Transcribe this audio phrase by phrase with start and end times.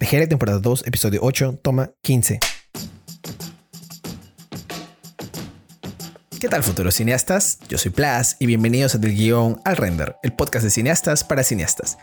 [0.00, 2.40] GL temporada 2, episodio 8, toma 15.
[6.40, 7.58] ¿Qué tal futuros cineastas?
[7.68, 11.42] Yo soy Plas y bienvenidos a Del Guión al Render, el podcast de cineastas para
[11.42, 11.98] cineastas.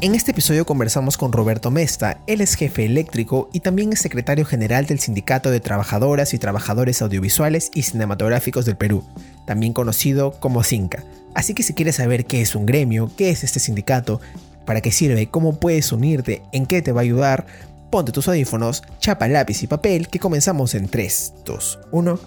[0.00, 4.46] En este episodio conversamos con Roberto Mesta, él es jefe eléctrico y también es secretario
[4.46, 9.04] general del Sindicato de Trabajadoras y Trabajadores Audiovisuales y Cinematográficos del Perú,
[9.46, 11.04] también conocido como CINCA.
[11.34, 14.20] Así que si quieres saber qué es un gremio, qué es este sindicato,
[14.64, 17.46] para qué sirve, cómo puedes unirte, en qué te va a ayudar,
[17.90, 22.20] ponte tus audífonos, chapa lápiz y papel que comenzamos en 3, 2, 1,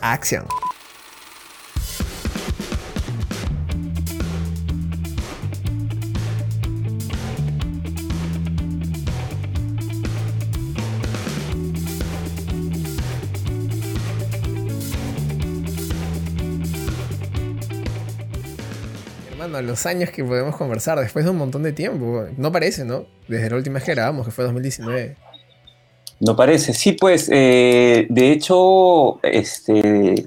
[0.00, 0.46] acción.
[19.62, 22.24] Los años que podemos conversar después de un montón de tiempo.
[22.36, 23.06] No parece, ¿no?
[23.28, 25.16] Desde la última vez que grabamos, que fue 2019.
[26.20, 26.72] No parece.
[26.72, 30.26] Sí, pues, eh, de hecho, este,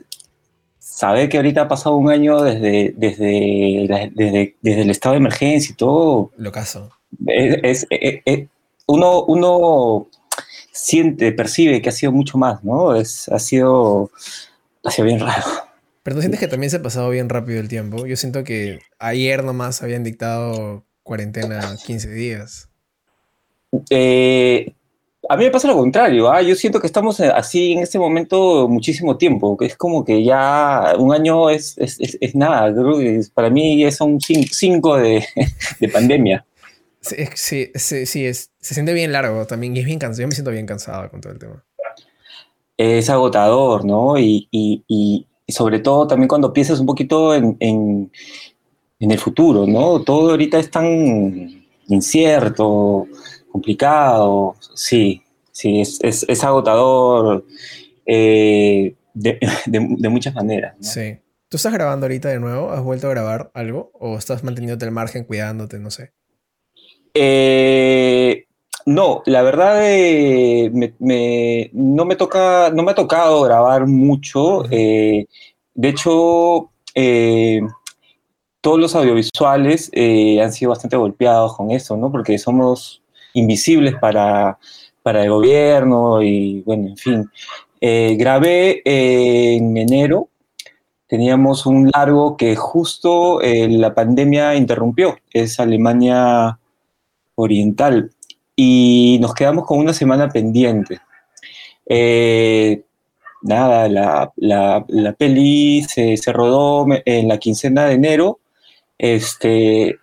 [0.80, 5.19] saber que ahorita ha pasado un año desde, desde, la- desde, desde el estado de
[5.19, 6.92] emergencia y todo, Lo caso.
[7.27, 8.47] es, es- es- es-
[8.88, 10.08] uno, uno
[10.72, 12.95] siente, percibe que ha sido mucho más, ¿no?
[12.95, 14.11] Es, ha sido,
[14.83, 15.44] ha sido bien raro.
[16.06, 18.06] Pero tú sientes que también se ha pasado bien rápido el tiempo.
[18.06, 22.70] Yo siento que ayer nomás habían dictado cuarentena 15 días.
[23.89, 24.72] Eh,
[25.28, 26.44] a mí me pasa lo contrario, ¿ah?
[26.44, 30.23] yo siento que estamos eh, así en este momento muchísimo tiempo, que es como que
[30.23, 34.48] ya un año es, es, es- es nada, creo que es- para mí son cin-
[34.52, 35.26] cinco de,
[35.80, 36.45] de pandemia.
[37.02, 40.22] Sí, sí, sí, sí, es, se siente bien largo también y es bien cansado.
[40.22, 41.64] Yo me siento bien cansado con todo el tema.
[42.78, 44.20] Es agotador, ¿no?
[44.20, 48.12] Y, y- y- y sobre todo también cuando piensas un poquito en, en-
[49.00, 50.02] en el futuro, ¿no?
[50.02, 53.08] Todo ahorita es tan incierto,
[53.52, 57.46] complicado, sí, sí, es, es- es agotador
[58.06, 60.76] eh, de, de- de muchas maneras.
[60.78, 60.84] ¿no?
[60.84, 61.17] Sí.
[61.48, 62.72] ¿Tú estás grabando ahorita de nuevo?
[62.72, 63.92] ¿Has vuelto a grabar algo?
[63.94, 65.78] ¿O estás manteniéndote al margen, cuidándote?
[65.80, 66.11] No sé.
[67.14, 68.45] Eh,
[68.86, 74.64] no, la verdad eh, me- me- no me toca, no me ha tocado grabar mucho.
[74.72, 75.26] Eh,
[75.73, 77.62] de hecho, eh,
[78.62, 79.92] todos los audiovisuales
[80.42, 82.12] han sido bastante golpeados con eso, ¿no?
[82.12, 83.02] Porque somos
[83.34, 84.58] invisibles para,
[85.04, 87.30] para el gobierno y bueno, en fin.
[87.82, 90.30] Grabé en enero,
[91.08, 96.58] teníamos un largo que justo la pandemia interrumpió, es Alemania
[97.36, 98.12] Oriental,
[98.55, 100.99] y nos quedamos con una semana pendiente.
[101.88, 102.82] Eh,
[103.42, 108.39] nada, la, la- la peli se, se rodó en la quincena de enero,
[108.98, 109.98] este,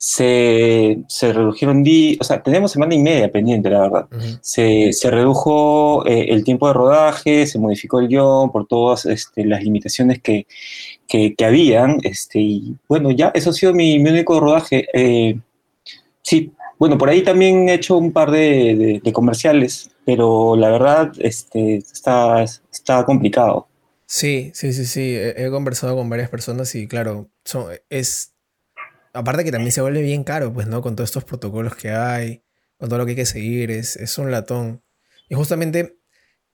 [0.00, 4.08] se, se redujeron días, o sea, teníamos semana y media pendiente, la verdad.
[4.40, 9.44] Se, se redujo eh, el tiempo de rodaje, se modificó el guion por todas este,
[9.44, 10.46] las limitaciones que,
[11.08, 11.98] que, que habían.
[12.04, 14.86] Este, y bueno, ya, eso ha sido mi, mi único rodaje.
[14.94, 15.36] Eh,
[16.22, 20.70] sí, bueno, por ahí también he hecho un par de, de- de comerciales, pero la
[20.70, 23.68] verdad este, está, está complicado.
[24.06, 25.14] Sí, sí, sí, sí.
[25.16, 28.34] He, conversado con varias personas y claro, son, es...
[29.12, 30.80] Aparte que también se vuelve bien caro, pues, ¿no?
[30.80, 32.42] Con todos estos protocolos que hay,
[32.78, 34.82] con todo lo que hay que seguir, es, es un latón.
[35.28, 35.98] Y justamente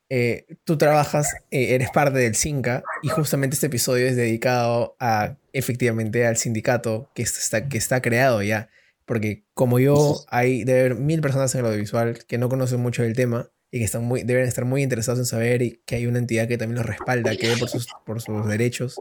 [0.08, 5.36] eh, tú trabajas, eh, eres parte del CINCA y justamente este episodio es dedicado a,
[5.52, 8.68] efectivamente, al sindicato que está, que está creado ya.
[9.06, 13.02] Porque como yo, hay debe haber mil personas en el audiovisual que no conocen mucho
[13.02, 16.06] del tema y que están muy, deben estar muy interesados en saber y que hay
[16.06, 19.00] una entidad que también los respalda, que ve por sus, por sus derechos.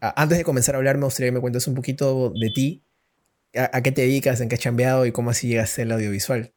[0.00, 2.82] Antes de comenzar a hablar, me gustaría que me cuentes un poquito de ti,
[3.54, 6.52] a, a qué te dedicas, en qué has chambeado y cómo así llegaste al audiovisual.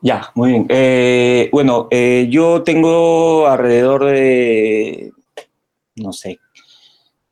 [0.00, 0.66] Ya, muy bien.
[0.68, 5.12] Eh, bueno, eh, yo tengo alrededor de,
[5.96, 6.38] no sé,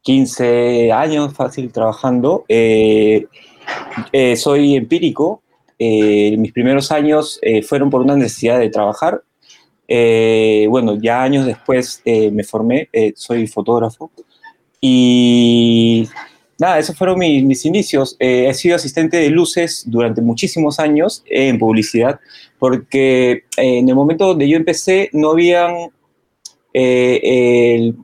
[0.07, 2.45] 15 años fácil trabajando.
[2.49, 3.27] Eh,
[4.13, 5.43] eh, soy empírico.
[5.81, 9.25] Eh, mis primeros años fueron por una necesidad de trabajar.
[9.89, 14.13] Bueno, ya años después me formé, soy fotógrafo.
[14.81, 16.09] Y
[16.57, 18.15] nada, esos fueron mis, mis inicios.
[18.21, 22.21] He sido asistente de luces durante muchísimos años en publicidad,
[22.61, 25.91] porque en el momento donde yo empecé no habían...
[26.73, 27.97] el-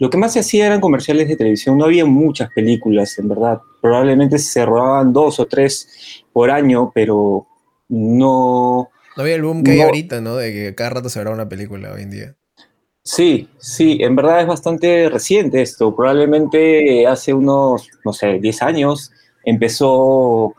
[0.00, 3.60] lo que más se hacía eran comerciales de televisión, no había muchas películas, en verdad.
[3.82, 7.46] Probablemente se rodaban dos o tres por año, pero
[7.90, 10.36] no, No había el boom que hay ahorita, ¿no?
[10.36, 12.34] De que cada rato se graba una película hoy en día.
[13.02, 15.94] Sí, sí, en verdad es bastante reciente esto.
[15.94, 19.12] Probablemente hace unos, no sé, 10 años
[19.44, 20.54] empezó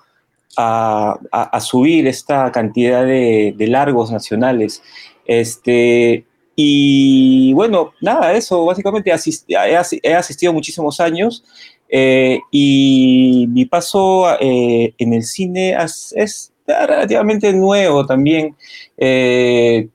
[0.55, 4.83] a, subir esta cantidad de, largos nacionales.
[5.25, 6.25] Este,
[6.55, 11.43] y bueno, nada, eso básicamente he, asistido muchísimos años
[11.89, 15.75] eh, y mi paso eh, en el cine
[16.15, 18.55] es, relativamente nuevo también.
[18.97, 19.89] Eh,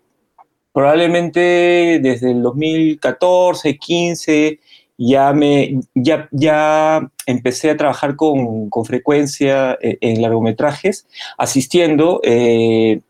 [0.73, 4.61] probablemente desde el 2014, 15
[4.99, 11.07] ya, me, ya, ya empecé a trabajar con, con frecuencia en, largometrajes,
[11.39, 13.01] asistiendo eh,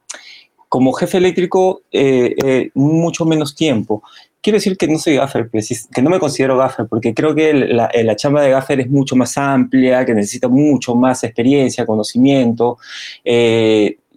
[0.68, 4.02] como jefe eléctrico eh, mucho menos tiempo.
[4.40, 7.90] Quiero decir que no soy gaffer, que no me considero gaffer, porque creo que la,
[7.92, 12.78] la chamba de gaffer es mucho más amplia, que necesita mucho más experiencia, conocimiento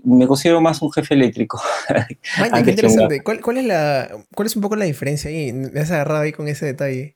[0.03, 1.61] me considero más un jefe eléctrico.
[1.87, 3.21] qué interesante.
[3.21, 5.51] ¿Cuál, ¿Cuál, es la, ¿Cuál es un poco la diferencia ahí?
[5.53, 7.15] Me has agarrado ahí con ese detalle.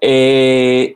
[0.00, 0.94] Eh,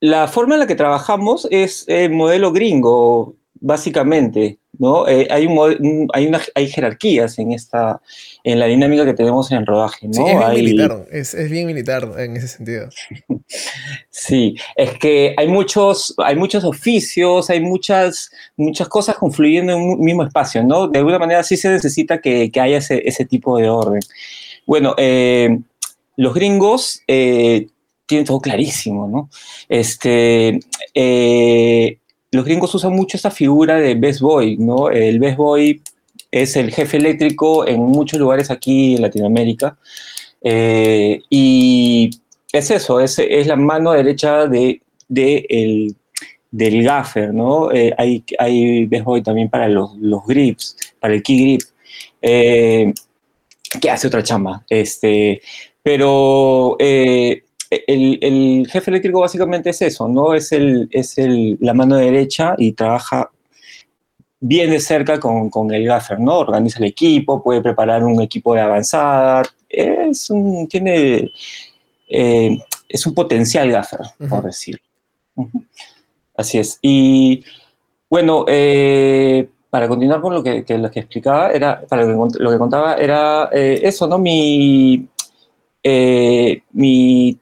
[0.00, 5.06] la forma en la que trabajamos es el modelo gringo, básicamente, ¿no?
[5.06, 8.00] Eh, hay, un, hay, una, hay jerarquías en, esta,
[8.42, 10.26] en la dinámica que tenemos en el rodaje, ¿no?
[10.26, 12.88] es, bien militar, es, bien militar en ese sentido.
[14.10, 20.00] sí, es que hay muchos, hay muchos oficios, hay muchas, muchas cosas confluyendo en un
[20.00, 20.88] mismo espacio, ¿no?
[20.88, 24.00] De alguna manera sí se necesita que, que haya ese, ese, tipo de orden.
[24.66, 25.58] Bueno, eh,
[26.16, 27.68] los gringos eh,
[28.06, 29.28] tienen todo clarísimo, ¿no?
[29.68, 30.58] Este,
[30.94, 31.99] eh,
[32.30, 34.90] los gringos usan mucho esta figura de best boy, ¿no?
[34.90, 35.82] El best boy
[36.30, 39.76] es el jefe eléctrico en muchos lugares aquí en Latinoamérica.
[40.42, 42.10] Eh, y
[42.52, 45.96] es eso, es, la mano derecha de, el,
[46.50, 47.68] del gaffer, ¿no?
[47.70, 49.90] hay, hay best boy también para los,
[50.26, 51.62] grips, para el key grip,
[53.80, 54.64] que hace otra chamba.
[54.68, 55.42] Este,
[55.82, 60.34] pero eh, el, jefe eléctrico básicamente es eso, ¿no?
[60.34, 63.30] Es, el, es el, la mano derecha y trabaja
[64.40, 66.38] bien de cerca con, con, el gaffer, ¿no?
[66.38, 71.30] Organiza el equipo, puede preparar un equipo de avanzada, es un, tiene,
[72.08, 72.58] eh,
[72.88, 74.82] es un potencial gaffer, por decirlo.
[76.36, 76.78] Así es.
[76.82, 77.44] Y
[78.08, 82.50] bueno, eh, para continuar con lo que, lo que explicaba, era, para lo que, lo
[82.50, 84.18] que contaba, era eso, ¿no?
[84.18, 85.06] Mi,
[85.82, 87.38] eh, mi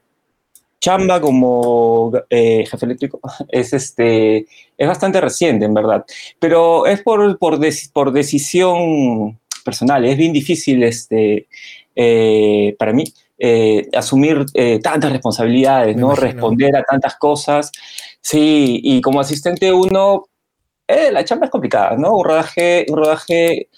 [0.80, 4.46] chamba como eh, jefe eléctrico es, este,
[4.76, 6.04] es bastante reciente, en verdad,
[6.38, 7.58] pero es por, por,
[7.92, 11.48] por decisión personal, es bien difícil este,
[11.94, 13.04] eh, para mí
[13.94, 14.46] asumir
[14.82, 16.16] tantas responsabilidades, ¿no?
[16.16, 17.70] responder a tantas cosas.
[18.20, 20.24] Sí, y como asistente uno,
[20.88, 22.16] la chamba es complicada, ¿no?
[22.16, 23.68] Un rodaje, un rodaje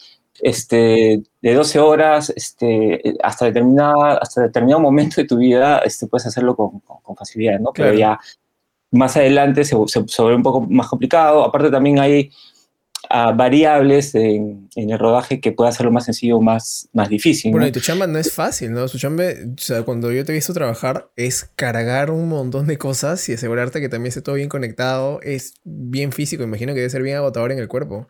[0.42, 6.26] este, de 12 horas este, hasta, determinada, hasta determinado momento de tu vida este, puedes
[6.26, 7.72] hacerlo con, con, facilidad, ¿no?
[7.72, 8.18] Pero ya
[8.92, 11.44] más adelante se, se, vuelve un poco más complicado.
[11.44, 12.30] Aparte también hay
[13.10, 17.52] uh, variables en, en, el rodaje que puede hacerlo más sencillo o más, más difícil.
[17.52, 18.88] Bueno, y tu chamba no es fácil, ¿no?
[18.88, 22.78] Tu chamba, o sea, cuando yo te he visto trabajar, es cargar un montón de
[22.78, 25.20] cosas y asegurarte que también esté todo bien conectado.
[25.22, 28.08] Es bien físico, imagino que debe ser bien agotador en el cuerpo.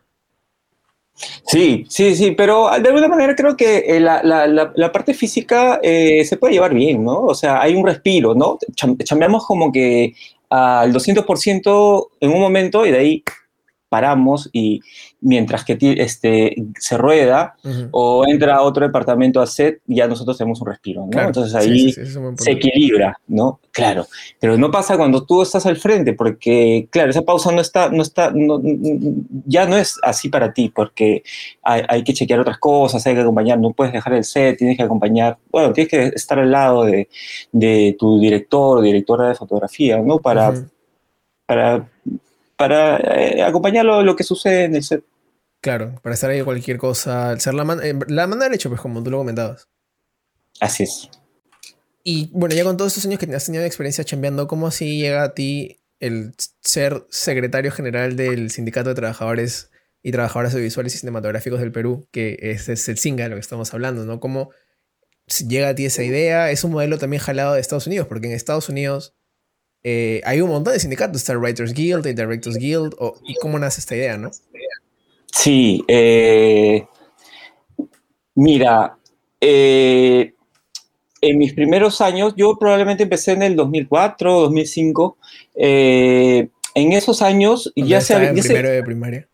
[1.45, 5.79] Sí, sí, sí, pero de alguna manera creo que eh, la, la, la, parte física
[5.83, 7.21] eh, se puede llevar bien, ¿no?
[7.21, 8.57] O sea, hay un respiro, ¿no?
[8.75, 10.13] Chambeamos como que
[10.49, 13.23] al 200% en un momento y de ahí
[13.91, 14.79] paramos y
[15.19, 17.55] mientras que este, se rueda
[17.91, 21.21] o entra a otro departamento a set, ya nosotros tenemos un respiro, ¿no?
[21.21, 23.59] Entonces ahí se equilibra, ¿no?
[23.73, 24.07] Claro,
[24.39, 28.01] pero no pasa cuando tú estás al frente, porque, claro, esa pausa no está, no
[28.01, 28.33] está,
[29.45, 31.23] ya no es así para ti, porque
[31.61, 34.83] hay, que chequear otras cosas, hay que acompañar, no puedes dejar el set, tienes que
[34.83, 37.09] acompañar, bueno, tienes que estar al lado de,
[37.51, 40.19] de tu director o directora de fotografía, ¿no?
[40.19, 40.53] Para,
[41.45, 41.90] para
[42.61, 45.03] para eh, acompañarlo lo que sucede en el set.
[45.61, 49.01] Claro, para estar ahí cualquier cosa, ser la, man eh, la manda derecho, pues como
[49.01, 49.67] tú lo comentabas.
[50.59, 51.09] Así es.
[52.03, 55.23] Y bueno, ya con todos estos años que has tenido experiencia chambeando, ¿cómo así llega
[55.23, 59.71] a ti el ser secretario general del Sindicato de Trabajadores
[60.03, 63.41] y Trabajadoras Audiovisuales y Cinematográficos del Perú, que ese es el SINGA de lo que
[63.41, 64.19] estamos hablando, ¿no?
[64.19, 64.51] ¿Cómo
[65.47, 66.51] llega a ti esa idea?
[66.51, 69.15] Es un modelo también jalado de Estados Unidos, porque en Estados Unidos
[69.83, 72.95] eh, hay un montón de sindicatos, está Writers Guild, Directors Guild,
[73.25, 74.29] ¿y cómo nace esta idea, no?
[75.31, 76.85] Sí, eh,
[78.35, 78.97] mira,
[79.39, 80.33] eh,
[81.21, 85.17] en mis primeros años, yo probablemente empecé en el 2004, 2005,
[85.55, 88.33] en esos años ya se había...
[88.33, 89.27] primero de primaria?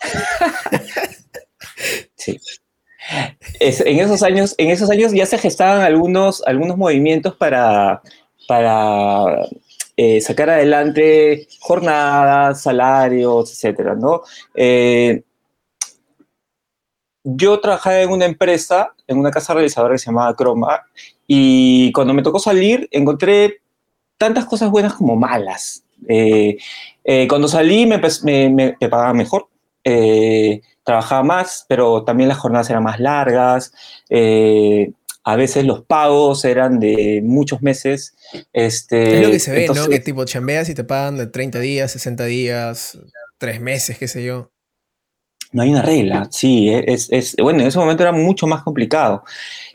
[2.16, 2.38] sí.
[3.60, 8.02] en, esos años, en esos años ya se gestaban algunos, algunos movimientos para,
[8.46, 9.46] para
[10.02, 14.22] eh, sacar adelante jornadas, salarios, etcétera, ¿no?
[14.54, 15.24] Eh,
[17.22, 20.86] yo trabajaba en una empresa, en una casa realizadora que se llamaba Chroma,
[21.26, 23.60] y cuando me tocó salir encontré
[24.16, 25.84] tantas cosas buenas como malas.
[26.08, 26.56] Eh,
[27.28, 27.98] cuando salí me,
[28.48, 29.48] me, pagaban mejor,
[30.82, 33.74] trabajaba más, pero también las jornadas eran más largas
[35.24, 38.14] a veces los pagos eran de muchos meses.
[38.52, 39.88] Este, es lo que se ve, ¿no?
[39.88, 42.98] Que tipo chambeas y te pagan de 30 días, 60 días,
[43.38, 44.50] 3 meses, qué sé yo.
[45.52, 49.24] No hay una regla, sí, es, es, bueno, en ese momento era mucho más complicado.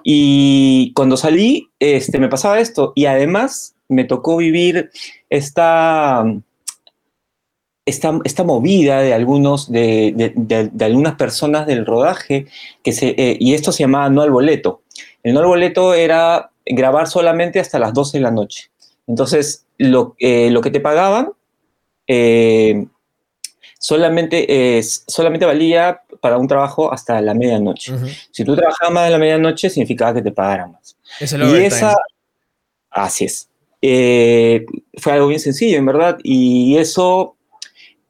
[0.05, 4.89] Y cuando salí, este, me pasaba esto, y además me tocó vivir
[5.29, 6.23] esta,
[7.85, 12.47] esta, esta movida de, algunos, de, de, algunas personas del rodaje,
[12.81, 14.81] que se, eh, y esto se llamaba no al boleto.
[15.25, 18.69] El no boleto era grabar solamente hasta las 12 de la noche.
[19.07, 21.31] Entonces, lo, eh, lo que te pagaban
[22.05, 22.85] eh,
[23.79, 27.91] solamente, solamente valía para un trabajo hasta la medianoche.
[28.29, 30.95] Si tú trabajabas más de la medianoche, significaba que te pagaran más.
[31.19, 31.97] Eso y esa,
[32.91, 33.49] así es.
[33.81, 34.63] Eh,
[34.95, 37.35] fue algo bien sencillo, en verdad, y eso,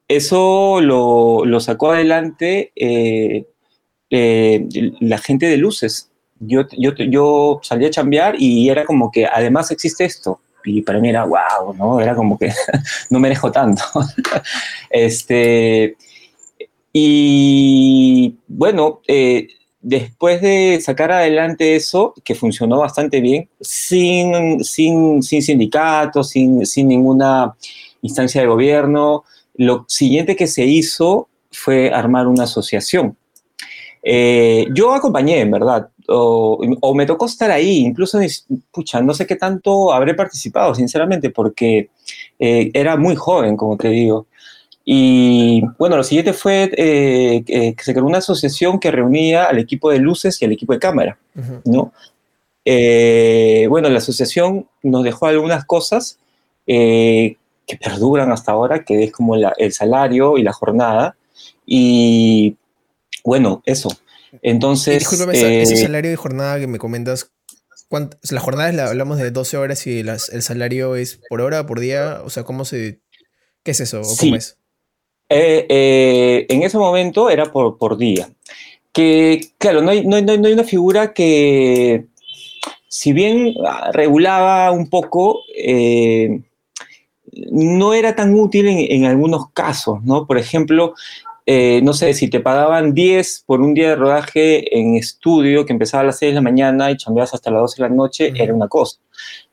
[0.10, 2.74] eso lo, lo sacó adelante
[4.10, 6.12] la gente de luces
[6.48, 10.40] yo, yo, yo salí a chambear y era como que además existe esto.
[10.64, 12.00] Y para mí era wow, ¿no?
[12.00, 12.52] Era como que
[13.10, 13.84] no me dejo tanto.
[14.90, 15.96] este,
[16.92, 19.48] y bueno, eh,
[19.82, 26.88] después de sacar adelante eso, que funcionó bastante bien, sin, sin, sin sindicatos, sin, sin
[26.88, 27.54] ninguna
[28.02, 29.26] instancia de gobierno,
[29.56, 33.16] lo siguiente que se hizo fue armar una asociación.
[34.02, 38.20] Eh, yo acompañé, en verdad, o, me tocó estar ahí, incluso,
[38.72, 41.90] pucha, no sé qué tanto habré participado, sinceramente, porque
[42.40, 44.28] eh, era muy joven, como te digo.
[44.84, 49.90] Y bueno, lo siguiente fue eh, que se creó una asociación que reunía al equipo
[49.90, 51.18] de luces y al equipo de cámara,
[51.64, 51.92] ¿no?
[52.64, 56.20] Eh, bueno, la asociación nos dejó algunas cosas
[56.68, 57.38] que
[57.80, 61.16] perduran hasta ahora, que es como el salario y la jornada.
[61.66, 62.56] Y
[63.24, 63.90] bueno, eso,
[64.42, 65.00] entonces.
[65.00, 67.32] discúlpame, ese eh, salario de jornada que me comentas,
[67.90, 71.80] la jornada es la, hablamos de 12 horas y el salario es por hora, por
[71.80, 73.02] día, o sea, ¿cómo se.
[73.64, 74.02] ¿Qué es eso?
[74.02, 74.58] ¿O ¿Cómo es?
[75.30, 78.30] Eh, eh, en ese momento era por, por día.
[78.92, 82.06] Que, claro, no hay, no, no, hay, una figura que,
[82.88, 83.54] si bien
[83.92, 85.42] regulaba un poco,
[87.52, 90.26] no era tan útil en, en, algunos casos, ¿no?
[90.26, 90.94] Por ejemplo,
[91.46, 95.74] eh, no sé, si te pagaban 10 por un día de rodaje en estudio que
[95.74, 98.34] empezaba a las 6 de la mañana y chambeabas hasta las 12 de la noche,
[98.36, 98.98] era una cosa.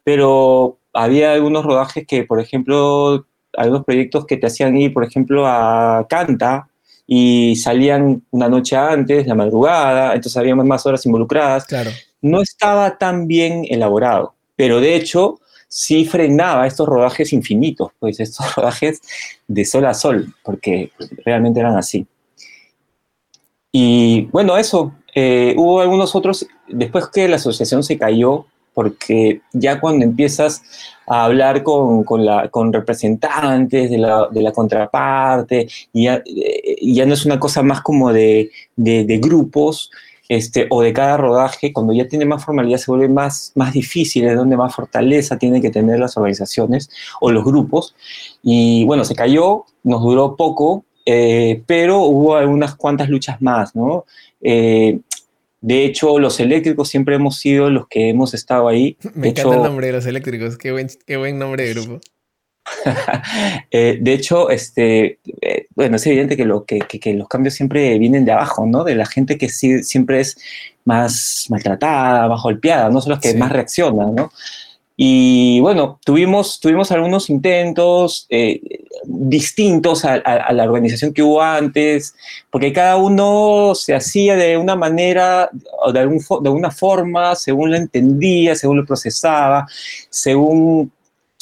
[0.02, 5.46] Pero había algunos rodajes que, por ejemplo, algunos proyectos que te hacían ir, por ejemplo,
[5.46, 6.68] a Canta
[7.06, 11.66] y salían una noche antes, la madrugada, entonces había más horas involucradas.
[11.66, 11.90] Claro.
[12.22, 15.40] No estaba tan bien elaborado, pero de hecho
[15.74, 19.00] sí frenaba estos rodajes infinitos, pues estos rodajes
[19.48, 20.92] de sol a sol, porque
[21.24, 22.06] realmente eran así.
[23.72, 29.80] Y bueno, eso, eh, hubo algunos otros, después que la asociación se cayó, porque ya
[29.80, 30.62] cuando empiezas
[31.06, 37.24] a hablar con, con representantes de la, de la contraparte, ya, eh, ya, no es
[37.24, 39.90] una cosa más como de, de grupos,
[40.32, 44.24] este, o de cada rodaje, cuando ya tiene más formalidad se vuelve más, más difícil,
[44.24, 46.88] es donde más fortaleza tienen que tener las organizaciones
[47.20, 47.94] o los grupos.
[48.42, 54.06] Y bueno, se cayó, nos duró poco, eh, pero hubo algunas cuantas luchas más, ¿no?
[54.40, 55.00] Eh,
[55.60, 58.96] de hecho, los eléctricos siempre hemos sido los que hemos estado ahí.
[59.14, 62.00] Me encanta el nombre de los eléctricos, qué buen, qué buen nombre de grupo.
[63.70, 68.24] Eh, de hecho, este, eh, bueno, es evidente que, lo, que, los cambios siempre vienen
[68.24, 68.84] de abajo, ¿no?
[68.84, 70.36] De la gente que sí, siempre es
[70.84, 74.30] más maltratada, más golpeada, no son los que más reaccionan, ¿no?
[74.96, 78.60] Y bueno, tuvimos, tuvimos algunos intentos eh,
[79.04, 80.18] distintos a,
[80.52, 82.14] la organización que hubo antes,
[82.50, 85.50] porque cada uno se hacía de una manera
[85.84, 89.66] o de, algún, de alguna forma, según lo entendía, según lo procesaba,
[90.10, 90.92] según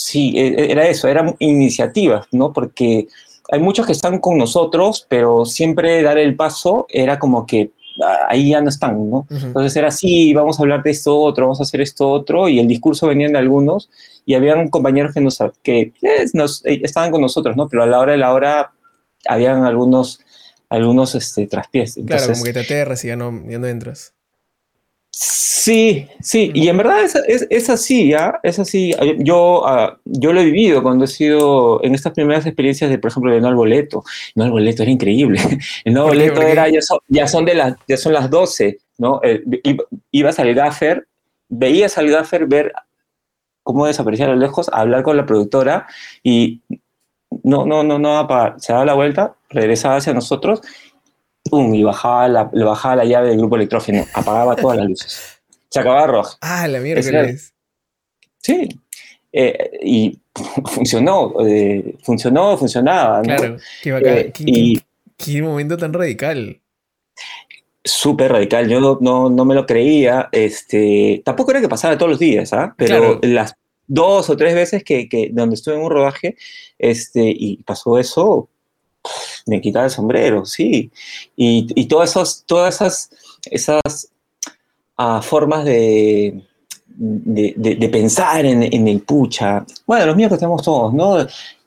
[0.01, 2.55] Sí, e, e, era eso, eran iniciativas, ¿no?
[2.55, 3.07] Porque
[3.51, 8.29] hay muchos que están con nosotros, pero siempre dar el paso era como que ah,
[8.31, 9.27] ahí ya no están, ¿no?
[9.31, 12.59] Entonces era así, vamos a hablar de esto otro, vamos a hacer esto otro, y
[12.59, 13.91] el discurso venía de algunos,
[14.25, 15.93] y habían compañeros que, nos, que
[16.33, 17.69] nos, eh, estaban con nosotros, ¿no?
[17.69, 18.73] Pero a la hora de la hora
[19.27, 20.21] habían algunos,
[20.71, 21.99] algunos este, traspiés.
[22.07, 24.15] claro, como que te aterras y ya no, ya no entras.
[25.13, 28.39] Sí, sí, y en verdad es, es, es así, ¿ya?
[28.45, 28.95] Es así.
[29.19, 33.11] Yo, uh, yo lo he vivido cuando he sido en estas primeras experiencias de, por
[33.11, 34.05] ejemplo, de No Boleto.
[34.37, 35.41] No Boleto era increíble.
[35.85, 39.21] El No Boleto era, ya son, ya son, de las, ya son las 12, ¿no?
[39.25, 39.43] Eh,
[40.13, 41.07] ibas al gaffer,
[41.49, 42.73] veías al gaffer ver
[43.65, 45.87] cómo desaparecía a lo lejos, hablar con la productora
[46.23, 46.63] y
[47.43, 50.63] no, no, no, no, se daba la vuelta, regresaba hacia nosotros
[51.45, 51.75] ¡pum!
[51.75, 55.41] y bajaba la, le bajaba la llave del grupo electrógeno, apagaba todas las luces.
[55.69, 56.37] Se acababa roja.
[56.41, 57.55] Ah, la mierda es.
[58.39, 58.69] Sí.
[59.33, 60.19] Eh, y
[60.75, 63.23] funcionó, eh, funcionó, funcionaba.
[63.23, 64.19] Claro, qué, bacán.
[64.19, 64.83] Eh, ¿Qué, y,
[65.17, 66.61] qué, momento tan radical.
[67.83, 70.29] Súper radical, yo no, no, no, me lo creía.
[70.33, 72.75] Este, tampoco era que pasaba todos los días, ¿ah?
[72.77, 73.55] pero las
[73.87, 76.37] dos o tres veces que, que, donde estuve en un rodaje
[76.79, 78.49] este, y pasó eso,
[79.51, 80.91] me quitaba el sombrero, sí.
[81.37, 83.11] Y, todas esas, todas esas,
[83.51, 84.09] esas
[84.99, 86.43] uh, formas de,
[86.87, 91.19] de, pensar en, el pucha, bueno, los míos que tenemos todos, ¿no?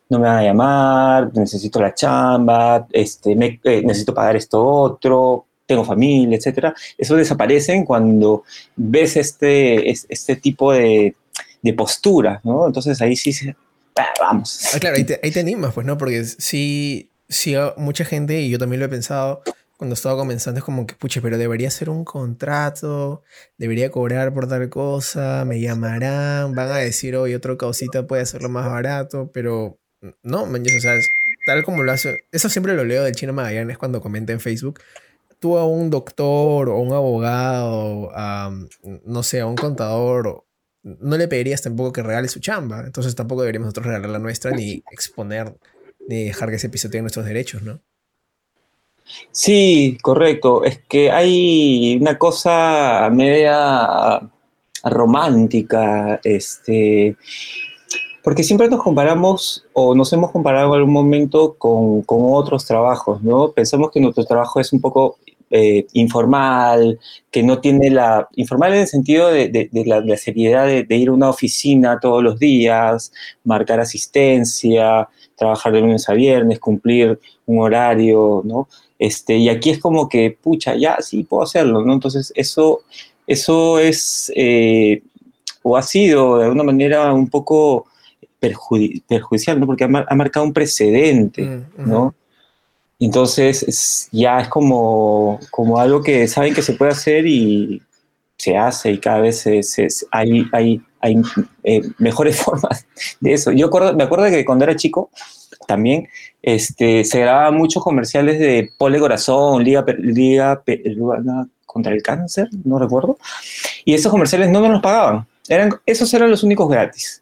[0.09, 5.83] No me van a llamar, necesito la chamba, este, eh, necesito pagar esto otro, tengo
[5.83, 6.73] familia, etcétera.
[6.97, 8.43] Eso desaparecen cuando
[8.75, 11.15] ves este, este tipo de,
[11.61, 12.67] de postura, ¿no?
[12.67, 13.55] Entonces ahí sí se,
[13.95, 14.69] ah, vamos.
[14.73, 15.97] Ah, claro, ahí te, ahí te, animas, pues, ¿no?
[15.97, 19.43] Porque sí, sí, mucha gente, y yo también lo he pensado,
[19.77, 23.23] cuando estaba comenzando, es como que, pucha, pero debería ser un contrato,
[23.57, 28.49] debería cobrar por tal cosa, me llamarán, van a decir, oye, otro causita puede hacerlo
[28.49, 29.79] más barato, pero
[30.21, 30.93] no, man, o sea,
[31.45, 34.79] tal como lo hace, eso siempre lo leo del Chino Magallanes cuando comenta en Facebook,
[35.39, 38.55] tú a un doctor o un abogado, a,
[39.05, 40.45] no sé, a un contador,
[40.83, 44.51] no le pedirías tampoco que regale su chamba, entonces tampoco deberíamos nosotros regalar la nuestra
[44.51, 45.53] ni exponer
[46.07, 47.79] de dejar que ese tenga nuestros derechos, ¿no?
[49.31, 50.63] Sí, correcto.
[50.63, 54.21] Es que hay una cosa media
[54.83, 57.15] romántica, este,
[58.23, 63.21] porque siempre nos comparamos o nos hemos comparado en algún momento con, con otros trabajos,
[63.21, 63.51] ¿no?
[63.51, 65.17] Pensamos que nuestro trabajo es un poco
[65.55, 68.27] eh, informal, que no tiene la...
[68.37, 71.29] Informal en el sentido de, de, de, la, de la, seriedad de, ir a una
[71.29, 73.11] oficina todos los días,
[73.43, 78.67] marcar asistencia, trabajar de lunes a viernes, cumplir un horario, ¿no?
[78.97, 81.93] Este, y aquí es como que, pucha, ya sí puedo hacerlo, ¿no?
[81.93, 82.81] Entonces, eso,
[83.27, 85.03] eso es, eh,
[85.61, 87.85] o ha sido de alguna manera un poco
[88.39, 89.67] perjudi perjudicial, ¿no?
[89.67, 92.15] Porque ha, ha, marcado un precedente, mm, ¿no?
[93.05, 97.81] Entonces, es, ya es como, como algo que saben que se puede hacer y
[98.37, 101.21] se hace y cada vez se, se, hay, hay hay
[101.63, 102.87] eh, mejores formas
[103.19, 103.51] de eso.
[103.51, 105.11] Yo acuerdo, me acuerdo que cuando era chico,
[105.67, 106.07] también
[106.41, 112.79] este, se grababan muchos comerciales de Pole Corazón, Liga, Liga, Liga contra el cáncer, no
[112.79, 113.17] recuerdo.
[113.83, 115.27] Y esos comerciales no nos los pagaban.
[115.49, 117.21] Eran, esos eran los únicos gratis.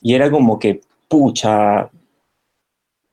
[0.00, 1.88] Y era como que, pucha,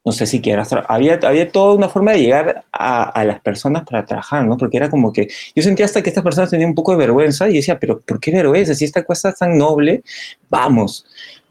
[0.05, 4.05] no sé si quieras, había, había toda una forma de llegar a, las personas para
[4.05, 4.57] trabajar, ¿no?
[4.57, 7.49] Porque era como que yo sentía hasta que estas personas tenían un poco de vergüenza
[7.49, 8.73] y decía, pero ¿por qué vergüenza?
[8.73, 10.03] Si esta cosa es tan noble,
[10.49, 11.05] vamos.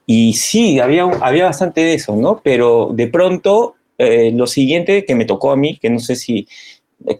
[0.06, 2.40] Y sí, había, había bastante de eso, ¿no?
[2.42, 6.48] Pero de pronto, eh, lo siguiente que me tocó a mí, que no sé si,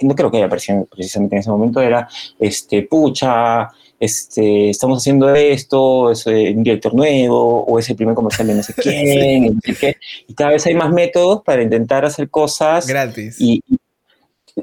[0.03, 5.35] no creo que haya aparecido precisamente en ese momento, era, este, pucha, este, estamos haciendo
[5.35, 9.55] esto, es eh, un director nuevo, o es el primer comercial de no sé quién,
[9.55, 9.97] no sé qué.
[10.27, 12.87] y cada vez hay más métodos para intentar hacer cosas.
[12.87, 13.41] Gratis.
[13.41, 13.63] Y,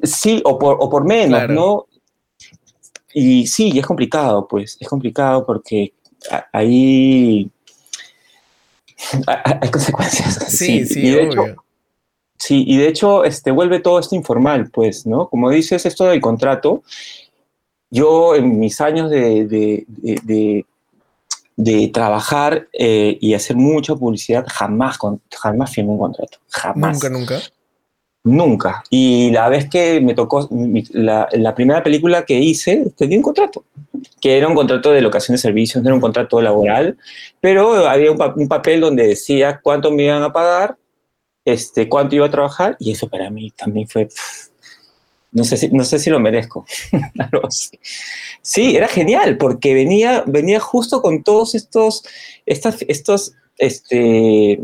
[0.03, 1.53] sí, o por, o por menos, claro.
[1.53, 1.85] ¿no?
[3.13, 5.93] Y sí, es complicado, pues, es complicado porque
[6.51, 7.49] ahí
[9.27, 10.35] hay consecuencias.
[10.47, 11.45] Sí, sí, sí y obvio.
[11.45, 11.64] Hecho,
[12.37, 15.27] sí, y de hecho, este, vuelve todo esto informal, pues, ¿no?
[15.29, 16.83] Como dices, esto del contrato,
[17.89, 20.65] yo en mis años de, de, de,
[21.55, 24.97] de trabajar eh, y hacer mucha publicidad, jamás,
[25.31, 26.37] jamás firmé un contrato.
[26.49, 26.93] Jamás.
[26.93, 27.41] Nunca, nunca.
[28.25, 28.83] Nunca.
[28.89, 30.49] Y la vez que me tocó,
[30.91, 33.63] la, la, primera película que hice, tenía un contrato,
[34.19, 36.97] que era un contrato de locación de servicios, no era un contrato laboral,
[37.39, 40.75] pero había un, un papel donde decía cuánto me iban a pagar,
[41.45, 44.09] este, cuánto iba a trabajar, y eso para mí también fue
[45.35, 46.65] no sé si, no sé si lo merezco.
[48.41, 52.05] sí, era genial, porque venía, venía justo con todos estos,
[52.45, 54.61] estos este,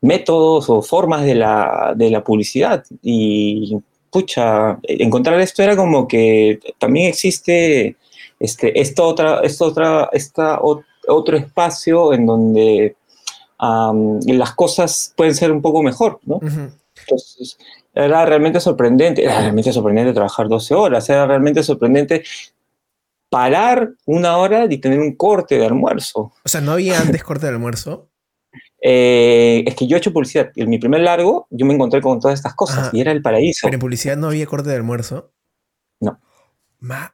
[0.00, 2.84] métodos o formas de la, de la publicidad.
[3.02, 3.78] Y,
[4.10, 7.94] pucha, encontrar esto era como que también existe
[8.40, 10.60] este, esta otra, esta otra, esta
[11.06, 12.96] otro espacio en donde
[13.60, 16.36] um, las cosas pueden ser un poco mejor, ¿no?
[16.36, 16.70] Uh -huh.
[17.00, 17.58] Entonces,
[17.94, 22.22] era realmente sorprendente, era realmente sorprendente trabajar 12 horas, era realmente sorprendente
[23.28, 26.32] parar una hora y tener un corte de almuerzo.
[26.44, 28.06] O sea, ¿no había antes corte de almuerzo?
[28.82, 30.52] Eh, es que yo he hecho publicidad.
[30.56, 33.66] En mi primer largo, yo me encontré con todas estas cosas y era el paraíso.
[33.66, 35.34] ¿Pero en publicidad no había corte de almuerzo?
[36.00, 36.18] No.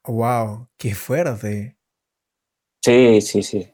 [0.05, 1.77] wow, qué fuerte.
[2.85, 3.69] Sí, sí, sí.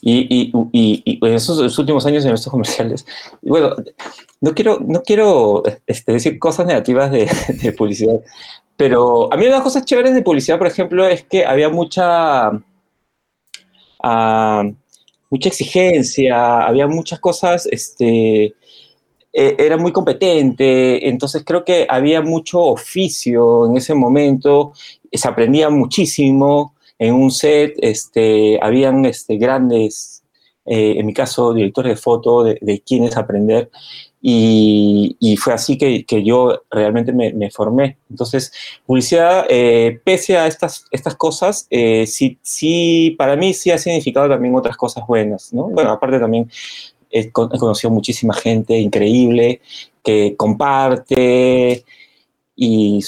[0.00, 3.04] Y, en esos últimos años en estos comerciales,
[3.42, 3.74] bueno,
[4.40, 7.28] no quiero, no quiero este, decir cosas negativas de,
[7.76, 8.20] publicidad,
[8.76, 11.68] pero a mí una de las cosas chéveres de publicidad, por ejemplo, es que había
[11.68, 12.52] mucha,
[14.02, 14.64] ah,
[15.30, 18.54] mucha exigencia, había muchas cosas, este,
[19.32, 24.72] e, era muy competente, entonces creo que había mucho oficio en ese momento,
[25.12, 30.24] se aprendía muchísimo en un set, este, habían este, grandes,
[30.66, 33.70] eh, en mi caso, directores de foto de, de quienes aprender,
[34.20, 37.98] y, fue así que, yo realmente me, formé.
[38.10, 38.52] Entonces,
[38.86, 44.28] publicidad, eh, pese a estas, estas cosas, eh, sí, sí, para mí sí ha significado
[44.28, 45.68] también otras cosas buenas, ¿no?
[45.68, 46.50] Bueno, aparte también
[47.10, 49.60] he, conocido muchísima gente increíble
[50.02, 51.84] que comparte
[52.60, 53.00] y,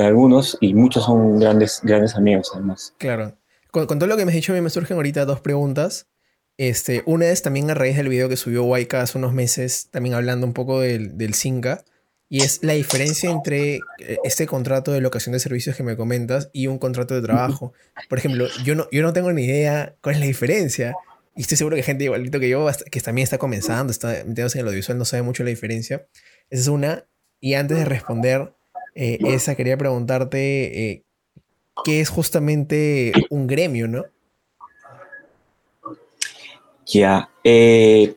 [0.00, 2.94] algunos y muchos son grandes, grandes amigos además.
[2.98, 3.38] Claro.
[3.70, 6.08] Con, con todo lo que me has dicho, a mí me surgen ahorita dos preguntas.
[6.58, 10.14] Este, una es también a raíz del video que subió Waika hace unos meses, también
[10.14, 11.84] hablando un poco del, del Cinca,
[12.28, 16.50] y es la diferencia entre eh, este contrato de locación de servicios que me comentas
[16.52, 17.72] y un contrato de trabajo.
[18.08, 20.94] Por ejemplo, yo no, yo no tengo ni idea cuál es la diferencia,
[21.36, 24.62] y estoy seguro que gente igualito que yo, que también está comenzando, está metiéndose en
[24.62, 26.06] el audiovisual, no sabe mucho la diferencia.
[26.50, 27.06] Esa es una.
[27.40, 28.52] Y antes de responder
[28.94, 31.02] eh, esa, quería preguntarte eh,
[31.84, 34.04] qué es justamente un gremio, ¿no?
[36.86, 37.30] Ya.
[37.44, 38.14] Eh,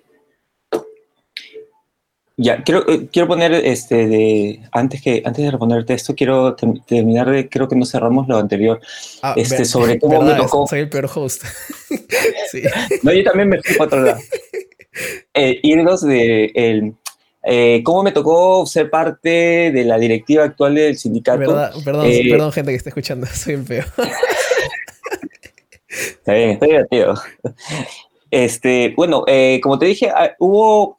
[2.38, 7.48] ya, quiero, quiero poner, este, de, antes, que, antes de responderte esto, quiero terminar de,
[7.48, 8.82] creo que no cerramos lo anterior,
[9.22, 10.68] ah, este, sobre cómo me tocó.
[10.68, 11.44] Soy el peor host.
[12.52, 12.64] sí.
[13.04, 14.20] No, yo también me fui para otro lado.
[15.38, 16.96] Eh, irnos de el,
[17.48, 21.40] eh, cómo me tocó ser parte de la directiva actual del sindicato.
[21.84, 23.86] perdón, perdón, gente que está escuchando, soy el peor.
[25.88, 27.14] está bien, estoy divertido.
[28.32, 30.98] Este, bueno, eh, como te dije, ah, hubo,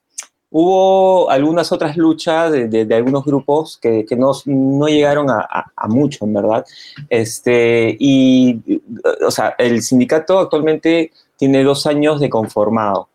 [0.50, 6.64] hubo algunas otras luchas de, algunos grupos que, no, no, llegaron a, mucho, en verdad.
[7.10, 8.80] Este, y,
[9.26, 13.08] o sea, el sindicato actualmente tiene dos años de conformado,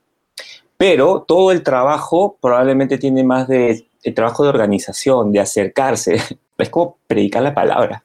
[0.81, 6.15] pero todo el trabajo probablemente tiene más de el trabajo de organización, de acercarse.
[6.57, 8.03] Es como predicar la palabra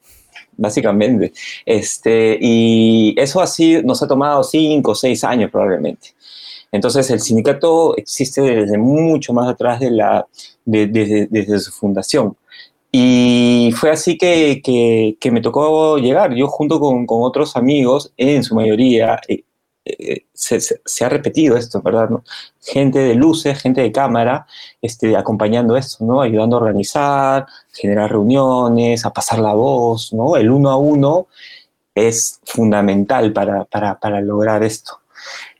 [0.55, 1.33] básicamente.
[1.65, 6.09] Este, y eso así nos ha tomado cinco o seis años probablemente.
[6.71, 10.27] Entonces el sindicato existe desde mucho más atrás de la,
[10.63, 12.37] desde, su fundación.
[12.91, 14.61] Y fue así que,
[15.19, 16.35] que, me tocó llegar.
[16.35, 19.43] Yo junto con, con otros amigos, en su mayoría, eh,
[19.99, 22.09] eh, se, ha repetido esto, ¿verdad?
[22.61, 24.45] Gente de luces, gente de cámara,
[24.81, 26.21] este, acompañando esto, ¿no?
[26.21, 30.35] Ayudando a organizar, generar reuniones, a pasar la voz, ¿no?
[30.35, 31.27] El uno a uno
[31.95, 34.99] es fundamental para, para, para lograr esto.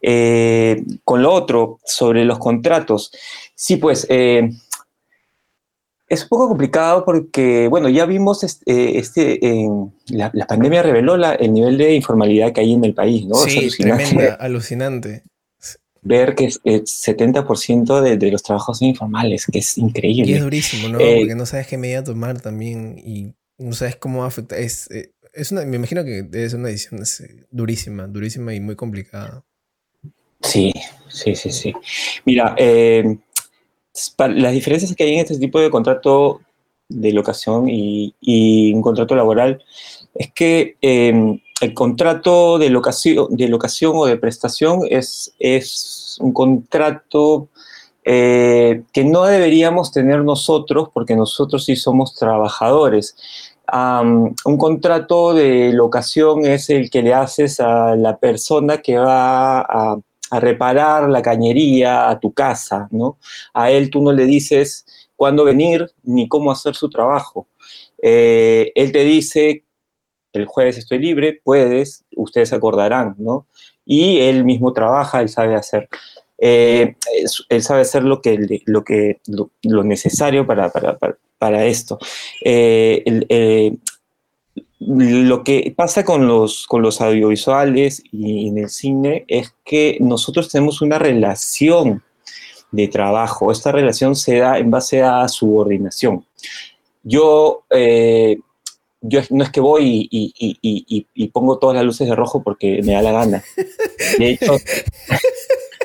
[0.01, 3.11] Eh, con lo otro, sobre los contratos,
[3.55, 4.51] sí, pues eh,
[6.07, 9.39] es un poco complicado porque, bueno, ya vimos este, este
[10.07, 13.35] la, pandemia reveló el nivel de informalidad que hay en el país, ¿no?
[13.35, 14.35] Sí, es alucinante.
[14.39, 15.23] alucinante.
[16.01, 20.31] Ver que es, 70% de, de, los trabajos son informales, que es increíble.
[20.31, 20.99] Y es durísimo, ¿no?
[20.99, 24.57] Eh, porque no sabes qué medida tomar también y no sabes cómo afecta.
[24.57, 27.03] Es, eh, es una, me imagino que ser una edición
[27.51, 29.43] durísima, durísima y muy complicada.
[30.41, 30.71] Sí,
[31.09, 31.73] sí, sí, sí.
[32.25, 33.17] Mira, eh,
[34.17, 36.41] las diferencias que hay en este tipo de contrato
[36.89, 39.63] de locación y, un contrato laboral
[40.13, 43.27] es que em, el contrato de locación,
[43.95, 47.49] o de prestación es, es un contrato
[48.03, 53.15] eh, que no deberíamos tener nosotros porque nosotros sí somos trabajadores.
[53.73, 59.97] un contrato de locación es el que le haces a la persona que va a
[60.29, 63.17] a reparar la cañería a tu casa, ¿no?
[63.53, 64.85] A él tú no le dices
[65.15, 67.47] cuándo venir ni cómo hacer su trabajo.
[68.01, 69.63] Eh, él te dice,
[70.33, 73.47] el jueves estoy libre, puedes, ustedes acordarán, ¿no?
[73.85, 75.89] Y él mismo trabaja, él sabe hacer.
[76.37, 76.95] Eh,
[77.49, 80.71] él sabe hacer lo que, lo, que, lo, necesario para,
[81.39, 81.97] para, esto.
[82.43, 83.03] Eh,
[84.79, 90.49] lo que pasa con los, con los audiovisuales y en el cine es que nosotros
[90.49, 92.03] tenemos una relación
[92.71, 93.51] de trabajo.
[93.51, 96.25] Esta relación se da en base a subordinación.
[97.03, 98.37] Yo, eh,
[99.01, 103.01] yo no es que voy y, pongo todas las luces de rojo porque me da
[103.01, 103.43] la gana.
[104.19, 104.57] De hecho,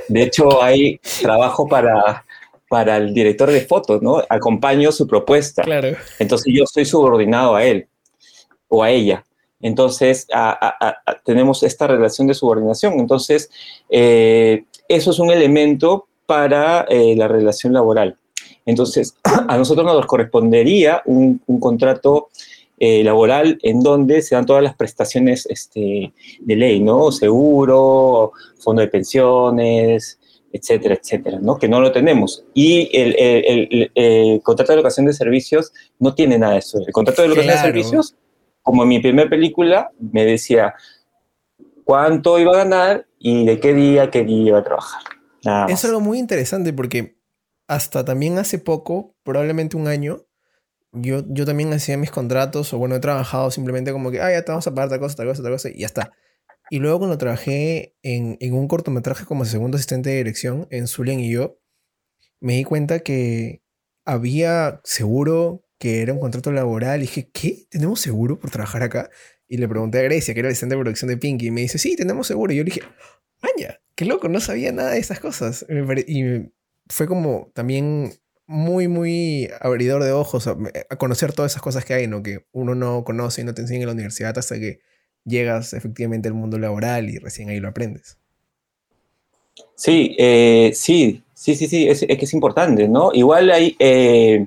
[0.09, 2.26] de hecho hay trabajo para,
[2.68, 4.22] para el director de fotos, ¿no?
[4.28, 5.62] Acompaño su propuesta.
[5.62, 5.96] Claro.
[6.18, 7.88] Entonces yo estoy subordinado a él
[8.72, 9.24] o a ella.
[9.61, 10.26] Entonces
[11.24, 12.94] tenemos esta relación de subordinación.
[12.94, 13.50] Entonces,
[13.90, 18.16] eh, eso es un elemento para eh, la relación laboral.
[18.66, 19.14] Entonces,
[19.48, 22.30] a nosotros nos correspondería un, contrato
[22.78, 27.12] eh, laboral en donde se dan todas las prestaciones este, de ley, ¿no?
[27.12, 30.18] Seguro, fondo de pensiones,
[30.52, 31.56] etcétera, etcétera, ¿no?
[31.56, 32.44] Que no lo tenemos.
[32.52, 36.78] Y el, contrato de locación de servicios no tiene nada de eso.
[36.85, 38.14] El contrato de locación de servicios,
[38.62, 40.75] como en mi primera película, me decía
[41.85, 45.03] cuánto iba a ganar y de qué día, qué día iba a trabajar.
[45.68, 47.18] es algo muy interesante porque
[47.66, 50.27] hasta también hace poco, probablemente un año,
[50.92, 54.44] yo, yo también hacía mis contratos o bueno, he trabajado simplemente como que, ah, ya
[54.44, 56.12] te vamos a pagar tal cosa, tal cosa, tal cosa y ya está.
[56.70, 61.20] Y luego cuando trabajé en, en un cortometraje como segundo asistente de dirección en Zulian
[61.20, 61.59] y yo,
[62.40, 63.62] me di cuenta que
[64.05, 67.01] había seguro, que era un contrato laboral.
[67.01, 67.66] Y dije, ¿qué?
[67.68, 69.11] ¿Tenemos seguro por trabajar acá?
[69.49, 71.77] Y le pregunté a Grecia, que era asistente de producción de Pinky, y me dice,
[71.77, 72.53] sí, tenemos seguro.
[72.53, 72.83] Y yo le dije,
[73.42, 73.81] ¡Maña!
[73.97, 74.29] ¡Qué loco!
[74.29, 75.66] No sabía nada de esas cosas.
[76.07, 76.53] Y
[76.87, 78.12] fue como también
[78.47, 80.57] muy, muy abridor de ojos a,
[80.99, 82.23] conocer todas esas cosas que hay, ¿no?
[82.23, 84.79] Que uno no conoce y no te enseña en la universidad hasta que
[85.25, 88.18] llegas efectivamente al mundo laboral y recién ahí lo aprendes.
[89.75, 93.11] Sí, eh, sí, sí, sí, sí, es, que es importante, ¿no?
[93.12, 94.47] Igual hay eh,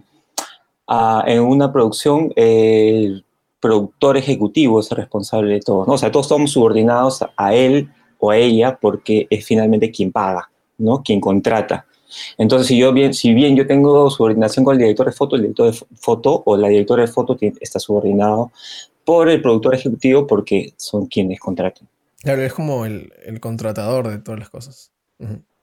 [0.87, 3.25] en una producción el
[3.59, 5.93] productor ejecutivo es el responsable de todo, ¿no?
[5.93, 10.49] O sea, todos somos subordinados a él o a ella porque es finalmente quien paga,
[10.77, 11.01] ¿no?
[11.01, 11.85] Quien contrata.
[12.37, 15.41] Entonces, si, yo bien, si bien yo tengo subordinación con el director de foto, el
[15.43, 18.51] director de foto o la directora de foto está subordinado
[19.03, 21.87] por el productor ejecutivo porque son quienes contratan.
[22.21, 24.91] Claro, es como el, contratador de todas las cosas.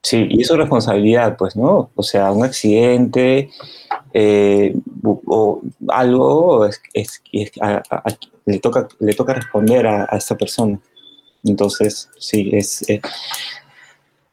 [0.03, 1.89] Sí, y eso es responsabilidad, pues, ¿no?
[1.95, 3.49] O sea, un accidente
[4.13, 6.81] eh, o algo es,
[8.45, 10.79] le, toca, le toca responder a, a esta persona.
[11.45, 13.01] Entonces, sí, es, eh,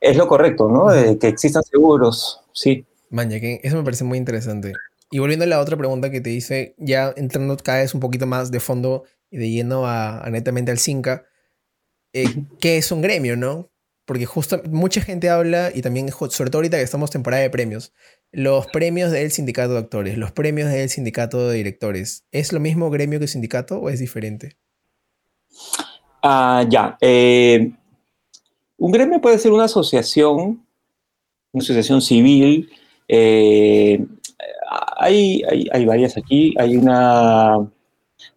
[0.01, 0.89] es lo correcto, ¿no?
[1.19, 2.85] que existan seguros, sí.
[3.11, 4.73] Maña, que eso me parece muy interesante.
[5.11, 8.27] Y volviendo a la otra pregunta que te hice, ya entrando cada vez un poquito
[8.27, 11.27] más de fondo y de lleno a, netamente al CINCA,
[12.13, 13.70] eh, ¿qué es un gremio, no?
[14.11, 17.93] Porque justo mucha gente habla, y también, sobre todo ahorita que estamos temporada de premios,
[18.33, 22.91] los premios del sindicato de actores, los premios del sindicato de directores, ¿es lo mismo
[22.91, 24.57] gremio que sindicato o es diferente?
[26.25, 26.99] Ah, ya.
[27.01, 27.71] Eh,
[28.79, 30.67] un gremio puede ser una asociación,
[31.53, 32.69] una asociación civil.
[33.07, 34.05] Eh,
[34.97, 36.53] hay, hay, varias aquí.
[36.59, 37.59] Hay una,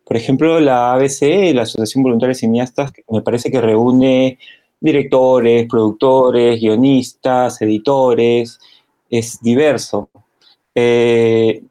[0.06, 4.38] por ejemplo, la ABC, la Asociación Voluntaria de Cineastas, me parece que reúne
[4.84, 8.60] directores, productores, guionistas, editores,
[9.10, 10.10] es diverso.
[10.76, 11.64] Eh,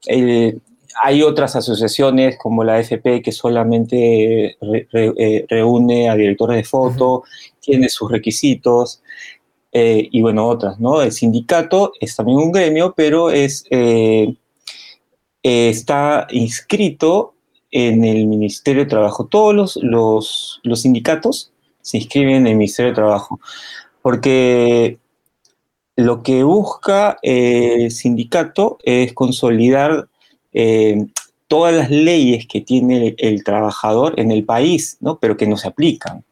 [1.02, 7.22] hay otras asociaciones como la FP que solamente eh, reúne a directores de foto,
[7.60, 9.02] tiene sus requisitos,
[9.72, 11.00] eh, y bueno, otras, ¿no?
[11.00, 14.34] El sindicato es también un gremio, pero es, eh,
[15.42, 17.34] está inscrito
[17.70, 19.26] en el Ministerio de Trabajo.
[19.26, 21.51] Todos los, los, los, sindicatos
[21.82, 23.40] se inscriben en el Ministerio de Trabajo,
[24.00, 24.98] porque
[25.96, 30.08] lo que busca el sindicato es consolidar
[30.52, 31.06] eh,
[31.48, 35.18] todas las leyes que tiene el, trabajador en el país, ¿no?
[35.18, 36.24] pero que no se aplican.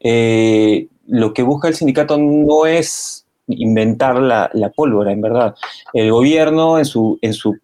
[0.00, 5.54] Eh, lo que busca el sindicato no es inventar la, pólvora, en verdad.
[5.92, 7.56] El gobierno, en su, en su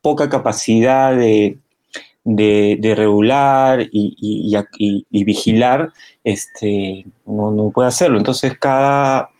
[0.00, 1.58] poca capacidad de,
[2.24, 8.18] regular y, vigilar, este, no, puede hacerlo.
[8.18, 9.30] Entonces, cada,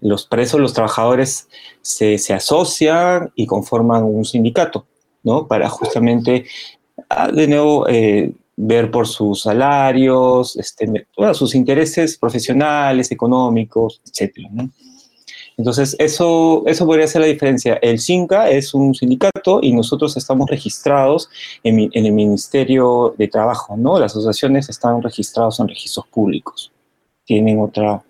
[0.00, 1.48] los presos, los trabajadores
[1.82, 4.86] se, se asocian y conforman un sindicato.
[5.22, 5.46] ¿no?
[5.46, 6.46] Para justamente,
[7.08, 14.36] ah, de nuevo, eh, ver por sus salarios, este, sus intereses profesionales, económicos, etc.
[15.60, 17.78] Entonces, eso, eso podría ser la diferencia.
[17.82, 21.28] El CINCA es un sindicato y nosotros estamos registrados
[21.62, 23.98] en, el Ministerio de Trabajo, ¿no?
[23.98, 26.72] Las asociaciones están registradas en registros públicos.
[27.26, 28.02] Tienen otra,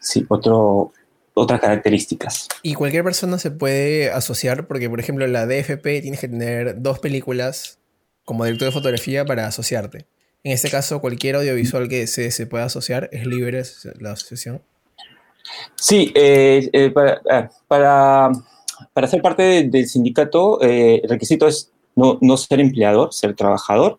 [0.00, 0.92] sí, otro,
[1.34, 2.48] otras características.
[2.62, 7.00] Y cualquier persona se puede asociar, porque por ejemplo la DFP tienes que tener dos
[7.00, 7.78] películas
[8.24, 10.06] como director de fotografía para asociarte.
[10.42, 13.62] En este caso, cualquier audiovisual que se, se pueda asociar es libre
[14.00, 14.62] la asociación.
[15.74, 16.92] Sí, eh, eh,
[17.30, 18.32] ah, para,
[18.92, 23.98] para, ser parte del sindicato, eh, el requisito es no, no, ser empleador, ser trabajador.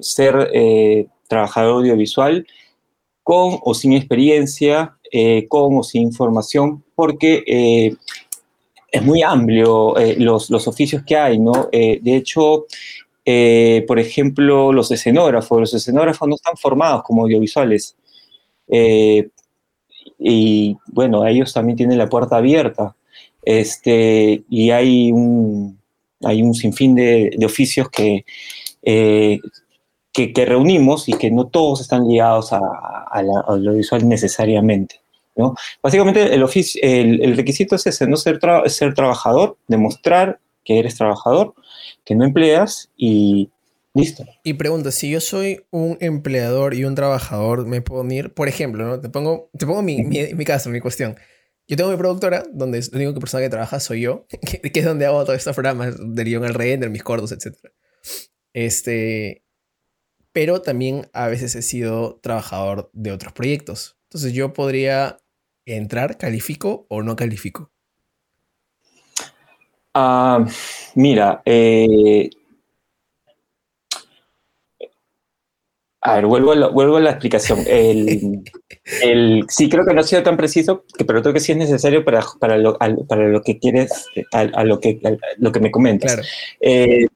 [0.00, 2.46] ser trabajador audiovisual
[3.22, 4.96] con o sin experiencia,
[5.48, 7.96] con o sin formación, porque
[8.92, 11.68] es muy amplio los, los, oficios que hay, ¿no?
[11.72, 12.66] de hecho,
[13.86, 15.60] por ejemplo, los escenógrafos.
[15.60, 17.96] Los escenógrafos no están formados como audiovisuales.
[20.20, 22.94] Y bueno, ellos también tienen la puerta abierta.
[23.42, 25.80] Este, y hay un,
[26.22, 28.26] hay un sinfín de, oficios que,
[28.82, 29.38] eh,
[30.12, 32.60] que, reunimos y que no todos están ligados a,
[33.46, 35.00] audiovisual necesariamente.
[35.36, 35.54] ¿no?
[35.82, 41.54] Básicamente el, requisito es ese, no ser, ser trabajador, demostrar que eres trabajador,
[42.04, 43.48] que no empleas y
[43.94, 44.24] listo.
[44.42, 48.32] Y pregunta, si yo soy un empleador y un trabajador, ¿me puedo unir?
[48.32, 49.00] Por ejemplo, ¿no?
[49.00, 51.16] Te pongo, te pongo mi, mi, caso, mi cuestión.
[51.68, 55.06] Yo tengo mi productora, donde la única persona que trabaja soy yo, que, es donde
[55.06, 57.56] hago todos estos programas de guion al render, mis cortos, etc.
[58.52, 59.44] Este,
[60.32, 63.98] pero también a veces he sido trabajador de otros proyectos.
[64.04, 65.18] Entonces yo podría
[65.64, 67.70] entrar, califico o no califico.
[69.94, 70.46] Ah,
[70.94, 72.30] mira, eh,
[76.02, 77.60] a ver, vuelvo a, la, vuelvo a la explicación.
[77.66, 82.04] El, sí, creo que no ha sido tan preciso, pero creo que sí es necesario
[82.04, 85.00] para, para, lo, para lo que quieres, a, lo, que,
[85.36, 86.18] lo que me comentas.
[86.60, 87.06] Eh,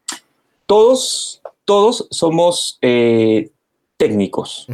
[0.67, 3.51] todos, todos somos eh,
[3.97, 4.67] técnicos.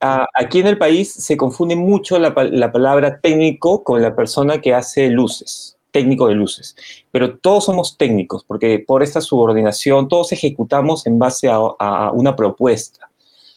[0.00, 4.60] Ah, aquí en el país se confunde mucho la, la palabra técnico con la persona
[4.60, 6.74] que hace luces técnico de luces,
[7.12, 13.10] pero todos somos técnicos porque por esta subordinación todos ejecutamos en base a, una propuesta.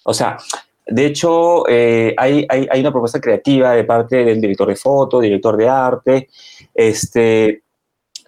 [0.07, 0.37] O sea,
[0.85, 5.57] de hecho, eh, hay, hay, una propuesta creativa de parte del director de foto, director
[5.57, 6.29] de arte,
[6.73, 7.63] este,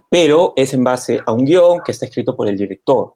[0.09, 3.13] pero es en base a un guion que está escrito por el director,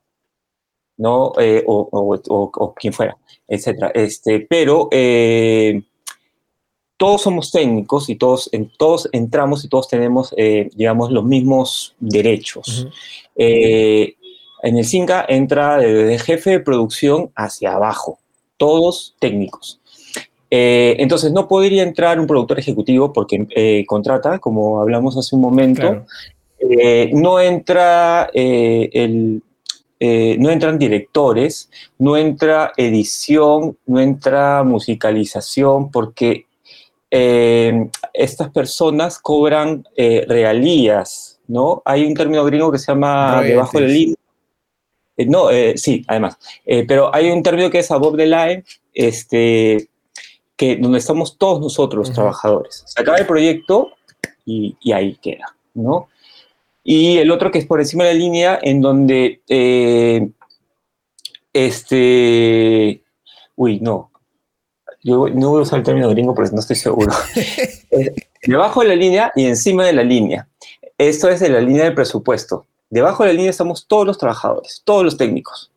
[0.97, 1.34] ¿no?
[1.39, 3.89] Eh, o, o, quien fuera, etc.
[3.95, 5.82] Este, pero eh,
[6.97, 11.95] todos somos técnicos y todos, en, todos entramos y todos tenemos, eh, digamos, los mismos
[12.00, 12.88] derechos.
[14.63, 18.19] En el CINCA entra desde jefe de producción hacia abajo,
[18.62, 19.80] todos técnicos.
[20.52, 26.06] Eh, entonces, no podría entrar un productor ejecutivo porque contrata, como hablamos hace un momento,
[27.12, 29.41] no entra el,
[30.00, 36.45] no entran directores, no entra edición, no entra musicalización, porque
[37.13, 41.82] eh, estas personas cobran eh, realías, ¿no?
[41.84, 44.15] Hay un término gringo que se llama debajo de la línea.
[44.15, 44.21] Eh,
[45.28, 46.38] no, sí, además.
[46.88, 49.90] pero hay un término que es above the line, este,
[50.56, 52.84] que, donde estamos todos nosotros, los trabajadores.
[52.86, 53.92] Se acaba el proyecto
[54.46, 56.10] y, y, ahí queda, ¿no?
[56.84, 59.42] Y el otro que es por encima de la línea, en donde,
[61.54, 63.04] este,
[63.56, 64.12] uy, no,
[65.04, 67.12] yo no voy a usar el término gringo porque no estoy seguro.
[68.44, 70.48] debajo de la línea y encima de la línea.
[70.98, 72.68] Esto es de la línea del presupuesto.
[72.92, 75.72] Debajo de la línea estamos todos los trabajadores, todos los técnicos.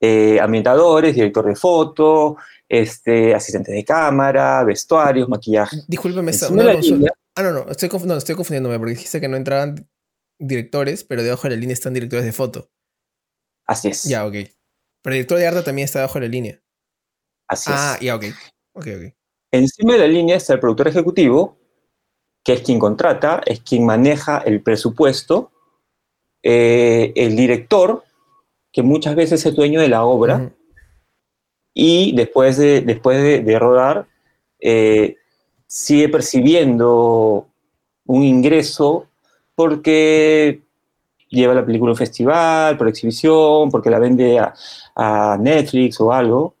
[0.00, 2.36] Eh, ambientadores, director de foto,
[2.68, 5.78] este, asistente de cámara, vestuarios, maquillaje.
[5.88, 6.70] Discúlpeme, no, no,
[7.34, 9.88] ah, no, no estoy, no, estoy confundiéndome porque dijiste que no entraban
[10.38, 12.70] directores, pero debajo de la línea están directores de foto.
[13.66, 14.04] Así es.
[14.04, 14.32] Ya, ok.
[14.32, 14.46] Pero
[15.06, 16.62] el director de arte también está debajo de la línea.
[17.48, 18.26] Así ah, ya, ok.
[18.74, 19.14] Ok, ok.
[19.50, 21.58] Encima de la línea está el productor ejecutivo,
[22.44, 25.50] que es quien contrata, es quien maneja el presupuesto,
[26.44, 28.04] eh, el director,
[28.70, 30.52] que muchas veces es dueño de la obra,
[31.72, 34.06] y después de, después de, rodar,
[34.60, 35.16] eh,
[35.66, 37.48] sigue percibiendo
[38.06, 39.08] un ingreso
[39.56, 40.60] porque
[41.28, 46.54] lleva la película a un festival, por exhibición, porque la vende a Netflix o algo,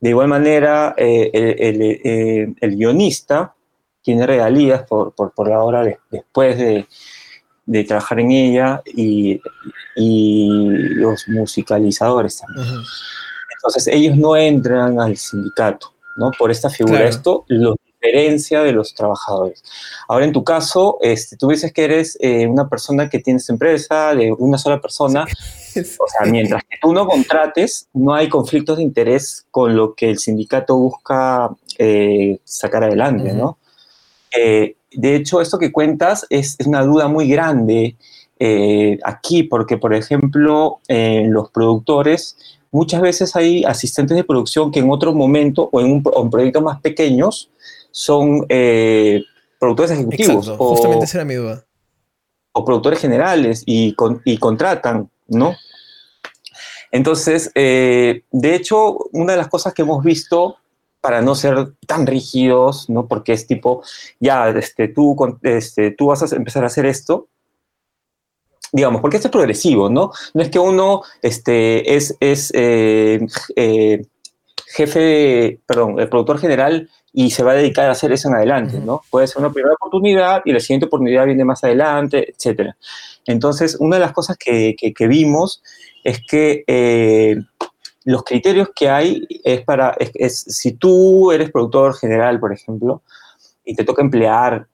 [0.00, 3.54] de igual manera, eh, el, guionista
[4.00, 5.12] tiene regalías por,
[5.46, 6.86] la hora después de,
[7.86, 9.40] trabajar en ella y,
[9.96, 12.66] los musicalizadores también.
[13.56, 16.30] Entonces, ellos no entran al sindicato, ¿no?
[16.38, 17.06] Por esta figura.
[17.06, 19.62] Esto los diferencia de los trabajadores.
[20.08, 24.14] Ahora, en tu caso, este, tú dices que eres eh, una persona que tienes empresa
[24.14, 25.26] de una sola persona.
[25.76, 30.10] O sea, mientras que tú no contrates, no hay conflictos de interés con lo que
[30.10, 33.58] el sindicato busca eh, sacar adelante, ¿no?
[34.36, 37.96] Eh, de hecho, esto que cuentas es, una duda muy grande
[39.04, 42.36] aquí, porque, por ejemplo, los productores
[42.70, 46.62] muchas veces hay asistentes de producción que en otro momento o en, un, en proyectos
[46.62, 47.50] más pequeños
[47.90, 49.22] son eh,
[49.58, 50.48] productores ejecutivos.
[50.48, 51.64] o, justamente esa era mi duda.
[52.52, 55.54] O productores generales y, y contratan, ¿no?
[56.92, 60.56] Entonces, eh, de hecho, una de las cosas que hemos visto
[61.00, 63.06] para no ser tan rígidos, ¿no?
[63.06, 63.82] Porque es tipo,
[64.18, 67.28] ya, este, tú, este, tú vas a empezar a hacer esto,
[68.72, 70.12] digamos, porque esto es progresivo, ¿no?
[70.34, 73.26] No es que uno este, es, es eh,
[73.56, 74.02] eh,
[74.68, 78.78] jefe, perdón, el productor general y se va a dedicar a hacer eso en adelante,
[78.78, 79.02] ¿no?
[79.10, 82.70] Puede ser una primera oportunidad y la siguiente oportunidad viene más adelante, etc.
[83.26, 85.62] Entonces, una de las cosas que, que, vimos
[86.04, 87.36] es que eh,
[88.04, 93.02] los criterios que hay es para, es, si tú eres productor general, por ejemplo,
[93.64, 94.66] y te toca emplear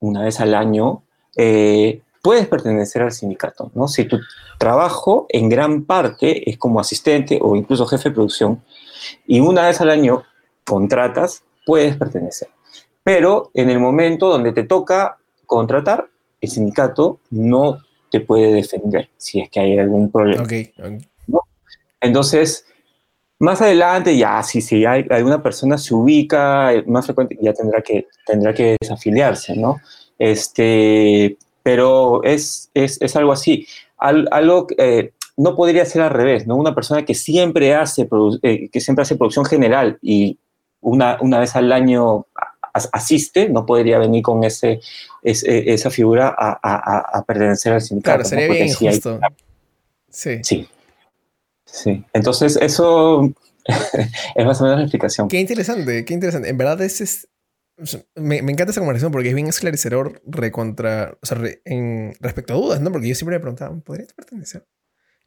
[0.00, 1.04] una vez al año,
[1.36, 3.88] eh, puedes pertenecer al sindicato, ¿no?
[3.88, 4.18] Si tu
[4.58, 8.62] trabajo en gran parte es como asistente o incluso jefe de producción
[9.26, 10.22] y una vez al año
[10.64, 12.48] contratas, puedes pertenecer.
[13.02, 16.08] Pero en el momento donde te toca contratar,
[16.40, 17.78] el sindicato no
[18.10, 20.44] te puede defender si es que hay algún problema.
[22.02, 22.66] Entonces,
[23.38, 27.80] más adelante, ya si, si hay, alguna persona se ubica eh, más frecuente, ya tendrá
[27.80, 29.80] que, tendrá que desafiliarse, ¿no?
[30.18, 33.66] Este, pero es, es, es algo así.
[33.96, 36.56] algo eh, no podría ser al revés, ¿no?
[36.56, 38.08] Una persona que siempre hace,
[38.42, 40.38] eh, que siempre hace producción general y
[40.80, 42.26] una, una vez al año
[42.72, 44.80] asiste, no podría venir con ese,
[45.22, 48.18] esa figura a, a, a, pertenecer al sindicato.
[48.18, 49.20] Claro, sería bien injusto.
[50.08, 50.38] Sí.
[50.42, 50.68] Sí.
[51.72, 52.04] Sí.
[52.12, 53.32] Entonces, eso
[54.34, 55.28] es más o menos la explicación.
[55.28, 56.48] Qué interesante, qué interesante.
[56.48, 57.28] En verdad, ese es,
[58.14, 62.80] me, encanta esa conversación porque es bien esclarecedor recontra, o sea, en, respecto a dudas,
[62.80, 62.92] ¿no?
[62.92, 64.66] Porque yo siempre me preguntaba, ¿podrías pertenecer?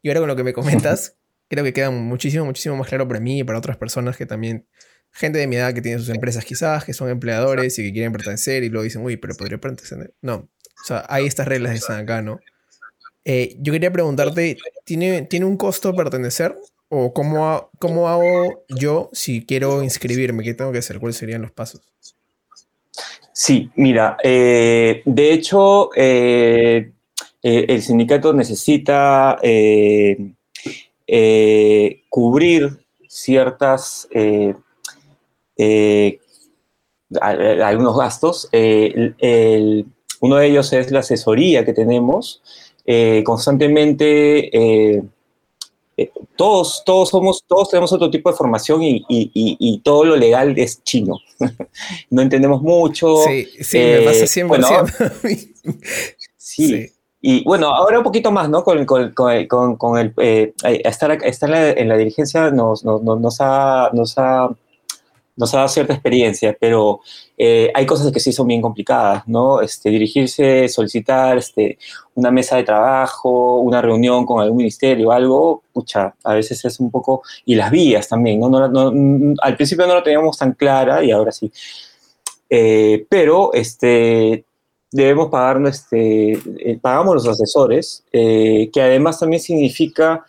[0.01, 1.17] Y ahora con lo que me comentas,
[1.49, 4.67] creo que queda muchísimo, muchísimo más claro para mí y para otras personas que también,
[5.11, 8.11] gente de mi edad que tiene sus empresas quizás, que son empleadores y que quieren
[8.11, 10.13] pertenecer y luego dicen, uy, pero podría pertenecer.
[10.21, 12.39] No, o sea, hay estas reglas de San acá, ¿no?
[13.27, 16.55] Eh, yo quería preguntarte, ¿tiene, ¿tiene un costo pertenecer?
[16.89, 20.43] ¿O cómo, cómo hago yo si quiero inscribirme?
[20.43, 20.99] ¿Qué tengo que hacer?
[20.99, 21.81] ¿Cuáles serían los pasos?
[23.33, 26.91] Sí, mira, eh, de hecho, eh,
[27.41, 29.39] el sindicato necesita
[32.09, 34.07] cubrir ciertas,
[37.19, 38.49] algunos gastos.
[40.21, 42.43] uno de ellos es la asesoría que tenemos.
[43.23, 45.01] Constantemente
[45.97, 50.83] eh, todos, todos somos, todos tenemos otro tipo de formación y, todo lo legal es
[50.83, 51.19] chino.
[52.09, 53.17] no entendemos mucho.
[53.25, 54.39] Sí, sí, me pasa 100%.
[54.39, 54.67] Eh, bueno,
[56.37, 56.91] sí.
[57.21, 58.63] Y bueno, ahora un poquito más, ¿no?
[58.63, 63.01] Con, con, con, con el eh, estar, estar en, la, en la dirigencia nos, nos,
[63.01, 64.49] nos, ha, nos ha
[65.35, 67.01] nos ha dado cierta experiencia, pero
[67.37, 69.61] eh, hay cosas que sí son bien complicadas, ¿no?
[69.61, 71.77] Este, dirigirse, solicitar este,
[72.13, 76.89] una mesa de trabajo, una reunión con algún ministerio, algo, pucha, a veces es un
[76.89, 79.35] poco, y las vías también, ¿no?
[79.41, 81.51] al principio no lo teníamos tan clara y ahora sí.
[82.49, 84.45] Eh, pero este,
[84.91, 90.25] debemos pagar, este, pagamos los asesores, que además también significa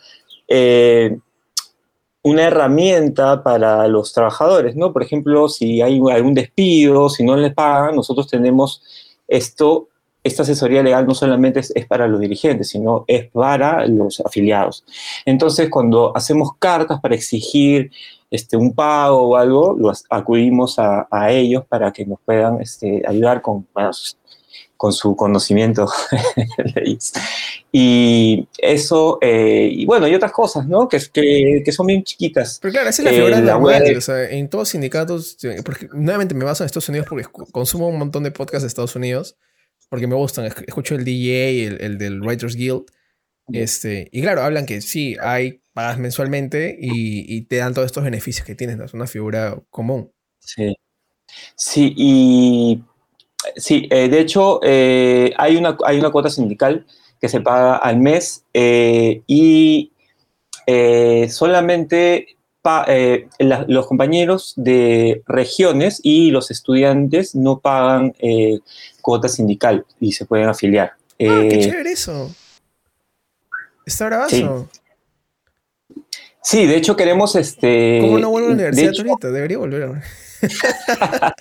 [2.27, 4.93] una herramienta para los trabajadores, ¿no?
[4.93, 8.83] Por ejemplo, si hay algún despido, si no les pagan, nosotros tenemos
[9.29, 9.91] esto,
[10.25, 14.85] esta asesoría legal no solamente es, para los dirigentes, sino es para los afiliados.
[15.25, 17.93] Entonces, cuando hacemos cartas para exigir
[18.31, 23.43] este, un pago o algo, los acudimos a, ellos para que nos puedan este, ayudar
[23.43, 23.67] con,
[24.77, 25.87] con su conocimiento
[27.73, 30.89] Y eso, eh, y bueno, y otras cosas, ¿no?
[30.89, 32.59] Que, que, que son bien chiquitas.
[32.63, 36.35] Pero claro, esa es la figura de la o sea, en todos sindicatos, porque nuevamente
[36.35, 39.37] me baso en Estados Unidos porque consumo un montón de podcasts de Estados Unidos,
[39.91, 42.87] porque me gustan, escucho el DJ, el, el del Writers Guild,
[43.53, 48.03] este, y claro, hablan que sí, hay pagas mensualmente y, y te dan todos estos
[48.03, 48.85] beneficios que tienes, ¿no?
[48.87, 50.11] es una figura común.
[50.41, 50.75] Sí.
[51.55, 52.83] Sí, y
[53.55, 56.85] Sí, eh, de hecho, eh, hay, una, hay una cuota sindical
[57.21, 59.93] que se paga al mes eh, y
[61.29, 62.37] solamente
[63.39, 68.13] los compañeros de regiones y los estudiantes no pagan
[69.01, 70.95] cuota sindical y se pueden afiliar.
[71.21, 72.35] Ah, qué chévere eso.
[73.87, 74.69] Está bravazo.
[74.73, 74.81] Sí.
[76.53, 77.99] De hecho queremos este.
[78.01, 79.31] ¿Cómo no vuelvo a la universidad ahorita?
[79.31, 80.03] Debería volver.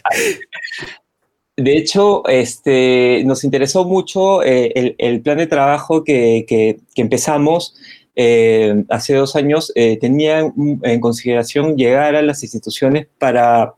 [1.57, 7.75] De hecho, este, nos interesó mucho eh, el, plan de trabajo que, empezamos
[8.13, 9.71] eh, hace dos años.
[9.75, 13.73] Eh, tenía en consideración llegar a las instituciones para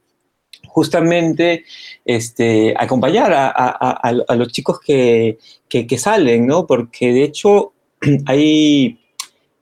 [0.65, 1.65] justamente
[2.03, 5.38] este, acompañar a, los chicos que,
[5.99, 6.65] salen, ¿no?
[6.65, 7.73] Porque de hecho
[8.25, 8.97] hay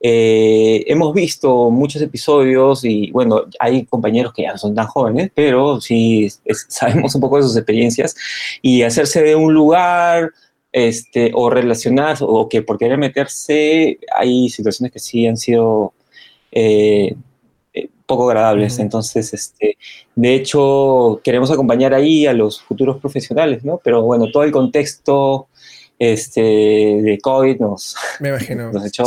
[0.08, 5.32] eh, hemos visto muchos episodios y bueno, hay compañeros que ya no son tan jóvenes,
[5.34, 6.30] pero sí
[6.68, 8.16] sabemos un poco de sus experiencias
[8.62, 10.32] y hacerse de un lugar
[10.72, 15.94] este, o relacionar o que por querer meterse, hay situaciones que sí han sido
[16.52, 17.16] eh,
[17.74, 18.78] eh, poco agradables.
[18.78, 19.76] Entonces, este,
[20.14, 23.82] de hecho, queremos acompañar ahí a los futuros profesionales, ¿no?
[23.84, 25.48] Pero bueno, todo el contexto
[25.98, 28.72] este, de COVID nos, Me imagino.
[28.72, 29.06] nos echó.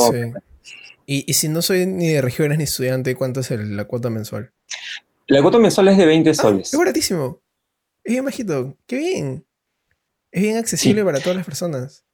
[1.11, 4.53] Y, si no soy ni de regiones ni estudiante, ¿cuánto es la cuota mensual?
[5.27, 6.71] La cuota mensual es de 20 ah, soles.
[6.71, 7.41] es baratísimo.
[8.05, 8.77] Es bien bajito.
[8.87, 9.47] ¡Qué bien!
[10.31, 12.05] Es bien accesible para todas las personas.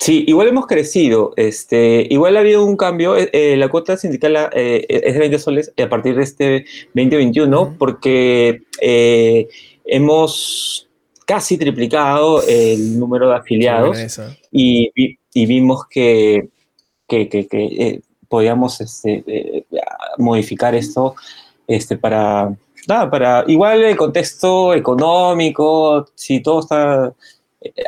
[0.00, 1.34] Sí, igual hemos crecido.
[1.36, 3.18] Este, igual ha habido un cambio.
[3.18, 7.76] Eh, eh, la cuota sindical eh, es de 20 soles a partir de este 2021,
[7.78, 8.62] porque
[9.84, 10.88] hemos
[11.26, 13.98] casi triplicado el número de afiliados
[14.50, 14.90] y,
[15.34, 16.48] vimos que,
[18.28, 19.64] podíamos este,
[20.18, 21.14] modificar esto
[21.66, 22.54] este, para,
[22.86, 27.12] para igual el contexto económico, si todo está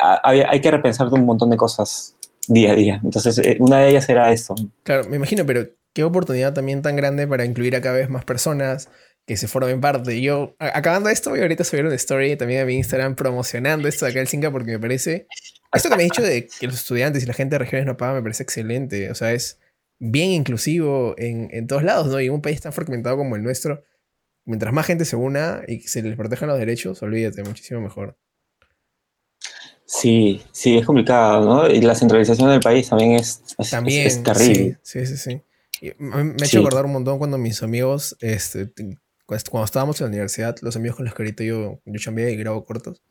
[0.00, 2.14] hay, que repensar un montón de cosas
[2.48, 3.00] día a día.
[3.02, 4.54] Entonces, eh, una de ellas era esto.
[4.82, 8.24] Claro, me imagino, pero qué oportunidad también tan grande para incluir a cada vez más
[8.24, 8.88] personas
[9.26, 10.20] que se formen parte.
[10.20, 14.04] Yo, acabando esto, voy ahorita a subir una story también a mi Instagram promocionando esto
[14.04, 15.26] de acá el Cinca porque me parece.
[15.72, 17.96] Esto que me he dicho de que los estudiantes y la gente de regiones no
[17.96, 19.10] pagan me parece excelente.
[19.10, 19.58] O sea, es
[19.98, 22.20] bien inclusivo en, en todos lados, ¿no?
[22.20, 23.82] Y en un país tan fragmentado como el nuestro,
[24.44, 28.16] mientras más gente se una y se les protejan los derechos, olvídate, muchísimo mejor.
[29.86, 31.70] Sí, sí, es complicado, ¿no?
[31.70, 34.78] Y la centralización del país también es, también, terrible.
[34.82, 35.42] Sí, sí, sí.
[35.98, 38.72] me, he hecho acordar un montón cuando mis amigos, este,
[39.26, 42.36] cuando estábamos en la universidad, los amigos con los que ahorita yo, yo chambeé y
[42.36, 43.02] grabo cortos,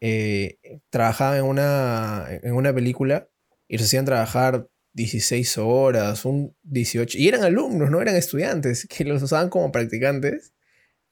[0.00, 0.58] eh,
[0.90, 3.28] trabajaban en una, en una película
[3.68, 9.04] y los hacían trabajar 16 horas, un 18, y eran alumnos, no eran estudiantes, que
[9.04, 10.52] los usaban como practicantes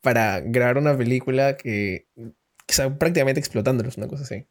[0.01, 2.07] para grabar una película que,
[2.67, 4.47] que prácticamente explotándolos, una cosa así.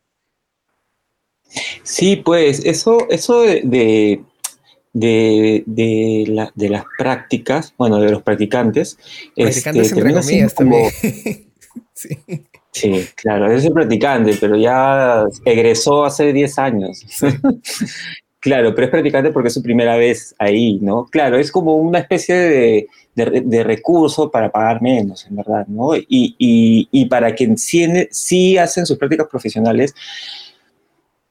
[1.84, 4.24] Sí, pues eso, eso de, de,
[5.00, 8.98] de, las prácticas, bueno, de los practicantes.
[9.36, 10.92] Practicantes este, entre comillas también.
[11.94, 12.18] sí.
[12.72, 13.06] sí.
[13.16, 17.06] claro, es el practicante, pero ya egresó hace 10 años.
[18.40, 21.06] claro, pero es practicante porque es su primera vez ahí, ¿no?
[21.06, 25.96] Claro, es como una especie de, de, recurso para pagar menos, en verdad, ¿no?
[25.96, 27.70] Y, y, y para quienes
[28.12, 29.94] sí hacen sus prácticas profesionales,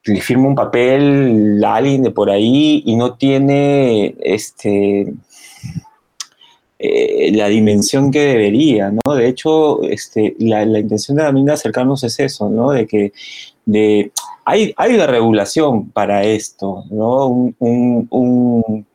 [0.09, 5.13] le firma un papel a alguien de por ahí y no tiene este,
[6.79, 9.15] eh, la dimensión que debería, ¿no?
[9.15, 12.71] De hecho, este, la, intención de la mina acercarnos es eso, ¿no?
[12.71, 13.13] De que
[13.67, 14.13] de,
[14.45, 17.27] hay, hay una regulación para esto, ¿no?
[17.27, 18.87] Un, un,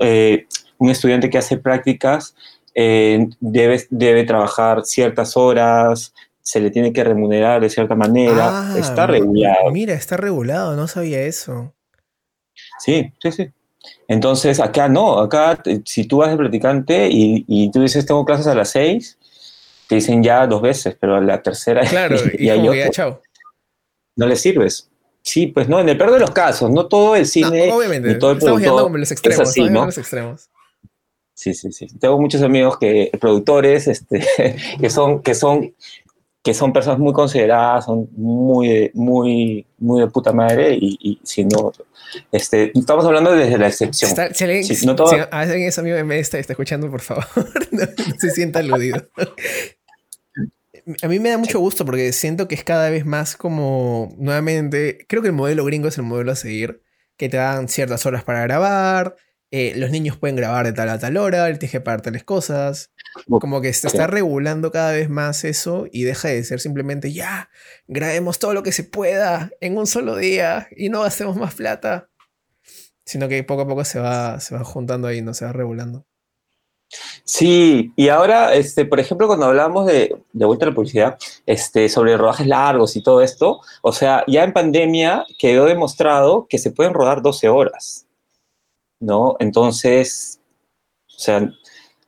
[0.00, 0.46] eh,
[0.78, 2.34] un estudiante que hace prácticas
[2.74, 6.14] eh, debe, debe trabajar ciertas horas,
[6.48, 8.72] se le tiene que remunerar de cierta manera.
[8.72, 9.70] Ah, está regulado.
[9.70, 11.74] Mira, está regulado, no sabía eso.
[12.78, 13.50] Sí, sí, sí.
[14.08, 18.54] Entonces, acá no, acá si tú vas de practicante y, tú dices tengo clases a
[18.54, 19.18] las seis,
[19.88, 23.20] te dicen ya dos veces, pero a la tercera claro, y, ya, chao.
[24.16, 24.88] no le sirves.
[25.20, 28.30] Sí, pues no, en el peor de los casos, no todo el cine, obviamente, todo
[28.30, 29.84] el producto como los extremos, es así, ¿no?
[29.84, 30.48] los extremos.
[31.34, 31.88] Sí, sí, sí.
[32.00, 34.26] Tengo muchos amigos que productores, este,
[34.80, 35.74] que son, que son
[36.42, 41.44] que son personas muy consideradas, son muy, muy, muy de puta madre y, y si
[41.44, 41.72] no,
[42.32, 44.10] este, estamos hablando desde la excepción.
[44.32, 45.10] si alguien, si, no todo...
[45.10, 47.26] si alguien es amigo de me está, está escuchando, por favor,
[47.70, 47.82] no,
[48.18, 49.08] se sienta aludido.
[51.02, 55.04] A mí me da mucho gusto porque siento que es cada vez más como, nuevamente,
[55.06, 56.82] creo que el modelo gringo es el modelo a seguir,
[57.16, 59.16] que te dan ciertas horas para grabar,
[59.50, 62.24] eh, los niños pueden grabar de tal a tal hora, él tiene que pagar tales
[62.24, 62.92] cosas.
[63.26, 67.50] Como que se está regulando cada vez más eso y deja de ser simplemente ya,
[67.86, 72.08] grabemos todo lo que se pueda en un solo día y no hacemos más plata.
[73.04, 76.04] Sino que poco a poco se va, se va juntando ahí, no se va regulando.
[77.24, 81.88] Sí, y ahora, este, por ejemplo, cuando hablamos de, de vuelta a la publicidad, este,
[81.88, 86.70] sobre rodajes largos y todo esto, o sea, ya en pandemia quedó demostrado que se
[86.70, 88.08] pueden rodar 12 horas.
[89.00, 89.36] ¿no?
[89.38, 90.40] Entonces,
[91.08, 91.50] o sea,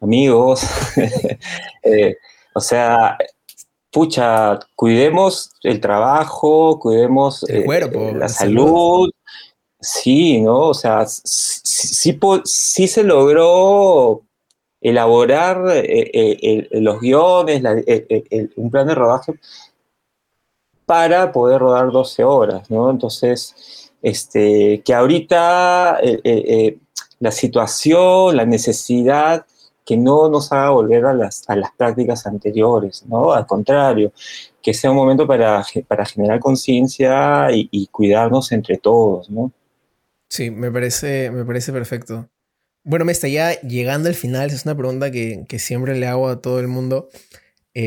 [0.01, 0.63] amigos,
[1.83, 2.17] eh,
[2.55, 3.17] o sea,
[3.91, 9.11] pucha, cuidemos el trabajo, cuidemos el cuerpo, eh, la, salud.
[9.83, 10.69] Sí, ¿no?
[10.69, 14.23] O sea, sí, sí, se logró
[14.81, 17.63] elaborar eh, los guiones,
[18.57, 19.35] un plan de rodaje
[20.91, 22.91] para poder rodar 12 horas, ¿no?
[22.91, 26.79] Entonces, este, que ahorita eh, eh, eh,
[27.21, 29.47] la situación, la necesidad,
[29.91, 33.33] que no nos haga volver a las, a las prácticas anteriores, ¿no?
[33.33, 34.13] Al contrario,
[34.63, 39.51] que sea un momento para, para generar conciencia y, cuidarnos entre todos, ¿no?
[40.29, 42.29] Sí, me parece, me parece perfecto.
[42.85, 46.29] Bueno, me está ya llegando al final, es una pregunta que, que siempre le hago
[46.29, 47.09] a todo el mundo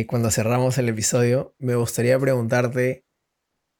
[0.08, 1.54] cuando cerramos el episodio.
[1.58, 3.06] Me gustaría preguntarte,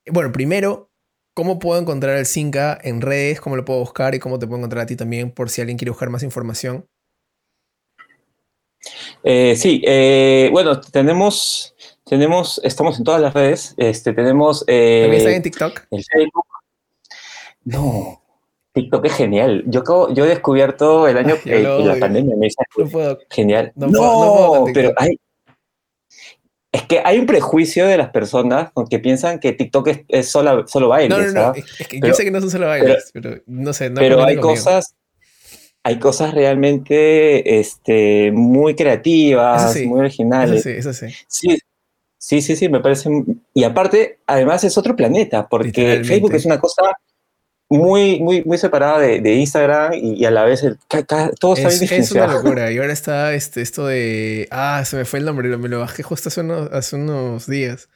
[0.10, 0.94] bueno, primero,
[1.36, 3.42] ¿Cómo puedo encontrar el Cinca en redes?
[3.42, 4.14] ¿Cómo lo puedo buscar?
[4.14, 6.86] ¿Y cómo te puedo encontrar a ti también por si alguien quiere buscar más información?
[9.24, 13.74] Eh, sí, eh, bueno, tenemos, tenemos, estamos en todas las redes.
[13.78, 14.64] Este, tenemos.
[14.68, 15.82] Eh, ¿También están en TikTok?
[15.92, 16.46] El Facebook.
[17.66, 18.22] No,
[18.74, 19.64] TikTok es genial.
[19.68, 23.72] Yo, yo he descubierto el año que la pandemia me dice, no puedo, genial.
[23.76, 25.18] No, no pero hay,
[26.74, 30.90] es que hay un prejuicio de las personas que piensan que TikTok es, solo, solo
[30.90, 31.18] bailes.
[31.18, 31.54] No, no, no.
[31.54, 33.92] Es que yo sé que no son solo bailes, pero, no sé.
[33.92, 34.96] pero hay cosas,
[35.84, 40.66] hay cosas realmente este, muy creativas, muy originales.
[40.66, 41.60] Eso sí, eso sí.
[42.18, 43.10] Sí, sí, sí, me parece.
[43.54, 46.84] Y aparte, además es otro planeta, porque Facebook es una cosa
[47.68, 50.78] muy, muy, muy separada de, Instagram y, a la vez el,
[51.38, 52.72] todo está es, Es una locura.
[52.72, 54.48] Y ahora está este, esto de.
[54.52, 57.90] Ah, se me fue el nombre, me lo bajé justo hace unos, hace unos días.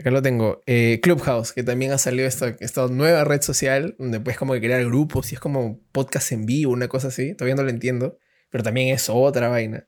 [0.00, 0.62] Acá lo tengo.
[0.66, 5.30] Eh, Clubhouse, que también ha salido esta, nueva red social donde puedes como crear grupos
[5.30, 7.34] y es como podcast en vivo, una cosa así.
[7.34, 8.16] Todavía no lo entiendo.
[8.50, 9.86] Pero también es otra vaina.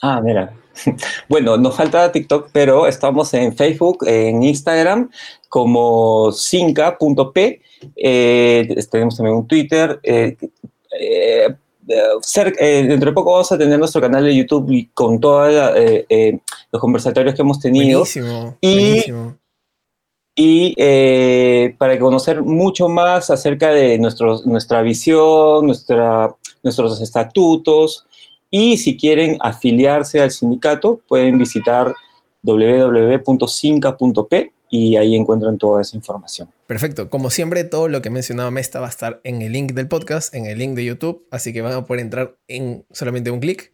[0.00, 0.56] Ah, mira.
[1.28, 5.10] Bueno, nos falta TikTok, pero estamos en Facebook, en Instagram,
[5.48, 7.62] como cinca.p.
[7.96, 10.00] Eh, tenemos también un Twitter.
[10.02, 10.36] Eh,
[10.98, 11.54] eh,
[11.86, 15.52] dentro de poco vamos a tener nuestro canal de YouTube con todos
[16.72, 18.00] los conversatorios que hemos tenido.
[18.00, 19.14] Buenísimo, y,
[20.36, 28.06] Y para conocer mucho más acerca de nuestros, nuestra visión, nuestra, nuestros estatutos,
[28.50, 31.92] y si quieren afiliarse al sindicato, pueden visitar
[32.42, 33.24] www.cinca.p
[34.70, 36.48] y ahí encuentran toda esa información.
[36.66, 37.10] Perfecto.
[37.10, 39.88] Como siempre, todo lo que he mencionado Mesta va a estar en el link del
[39.88, 43.40] podcast, en el link de YouTube, así que van a poder entrar en solamente un
[43.40, 43.72] clic.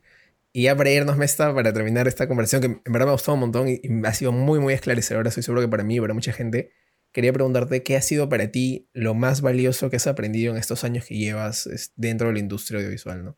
[0.52, 3.34] Y ya para irnos, Mesta, para terminar esta conversación, que en verdad me ha gustado
[3.34, 6.12] un montón y, ha sido muy, muy esclarecedora, estoy seguro que para mí y para
[6.12, 6.72] mucha gente,
[7.12, 10.82] quería preguntarte qué ha sido para ti lo más valioso que has aprendido en estos
[10.82, 13.36] años que llevas dentro de la industria audiovisual, ¿no?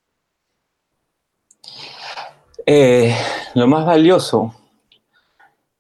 [2.65, 3.15] Eh,
[3.55, 4.55] lo más valioso,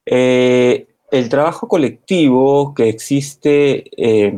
[0.04, 4.36] eh, el trabajo colectivo que existe eh,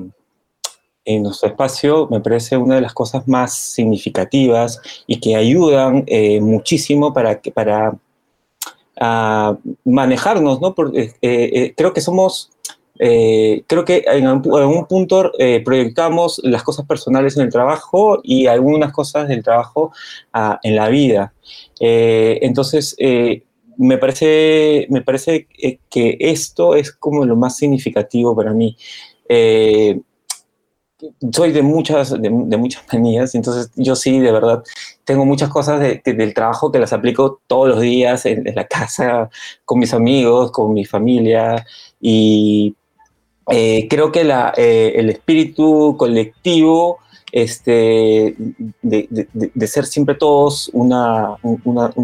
[1.06, 6.04] en nuestro espacio me parece una de las cosas más significativas y que ayudan
[6.40, 7.96] muchísimo para, para
[9.84, 10.74] manejarnos, ¿no?
[10.74, 12.50] Porque, creo que somos
[12.98, 18.46] eh, creo que en algún punto eh, proyectamos las cosas personales en el trabajo y
[18.46, 19.92] algunas cosas del trabajo
[20.32, 21.32] ah, en la vida.
[21.80, 22.96] Eh, entonces,
[23.76, 25.46] me parece, me parece
[25.90, 28.76] que esto es como lo más significativo para mí.
[31.32, 34.62] soy de muchas, de, muchas manías, entonces yo sí, de verdad,
[35.04, 39.30] tengo muchas cosas del trabajo que las aplico todos los días en, la casa,
[39.64, 41.64] con mis amigos, con mi familia,
[42.00, 42.74] y
[43.50, 44.22] eh, creo que
[44.56, 46.98] eh, el espíritu colectivo
[47.34, 48.36] este,
[48.80, 51.36] de, ser siempre todos una,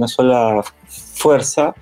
[0.08, 0.64] sola
[1.20, 1.74] fuerza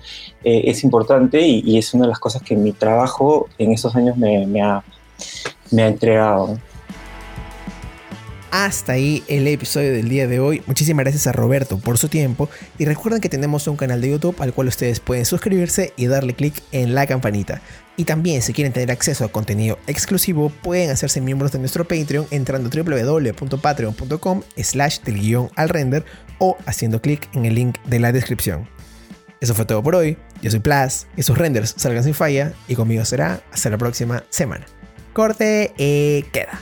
[0.43, 4.17] eh, es importante y, es una de las cosas que mi trabajo en esos años
[4.17, 4.83] me, ha,
[5.71, 6.59] entregado.
[8.51, 10.63] Hasta ahí el episodio del día de hoy.
[10.65, 14.35] Muchísimas gracias a Roberto por su tiempo y recuerden que tenemos un canal de YouTube
[14.39, 17.61] al cual ustedes pueden suscribirse y darle clic en la campanita.
[17.95, 22.25] Y también si quieren tener acceso a contenido exclusivo pueden hacerse miembros de nuestro Patreon
[22.31, 26.05] entrando www.patreon.com slash del guion al render
[26.39, 28.78] o haciendo clic en el link de la descripción.
[29.41, 30.17] Eso fue todo por hoy.
[30.41, 34.65] Yo soy Plas, esos renders salgan sin falla y conmigo será hasta la próxima semana.
[35.13, 36.59] Corte y queda.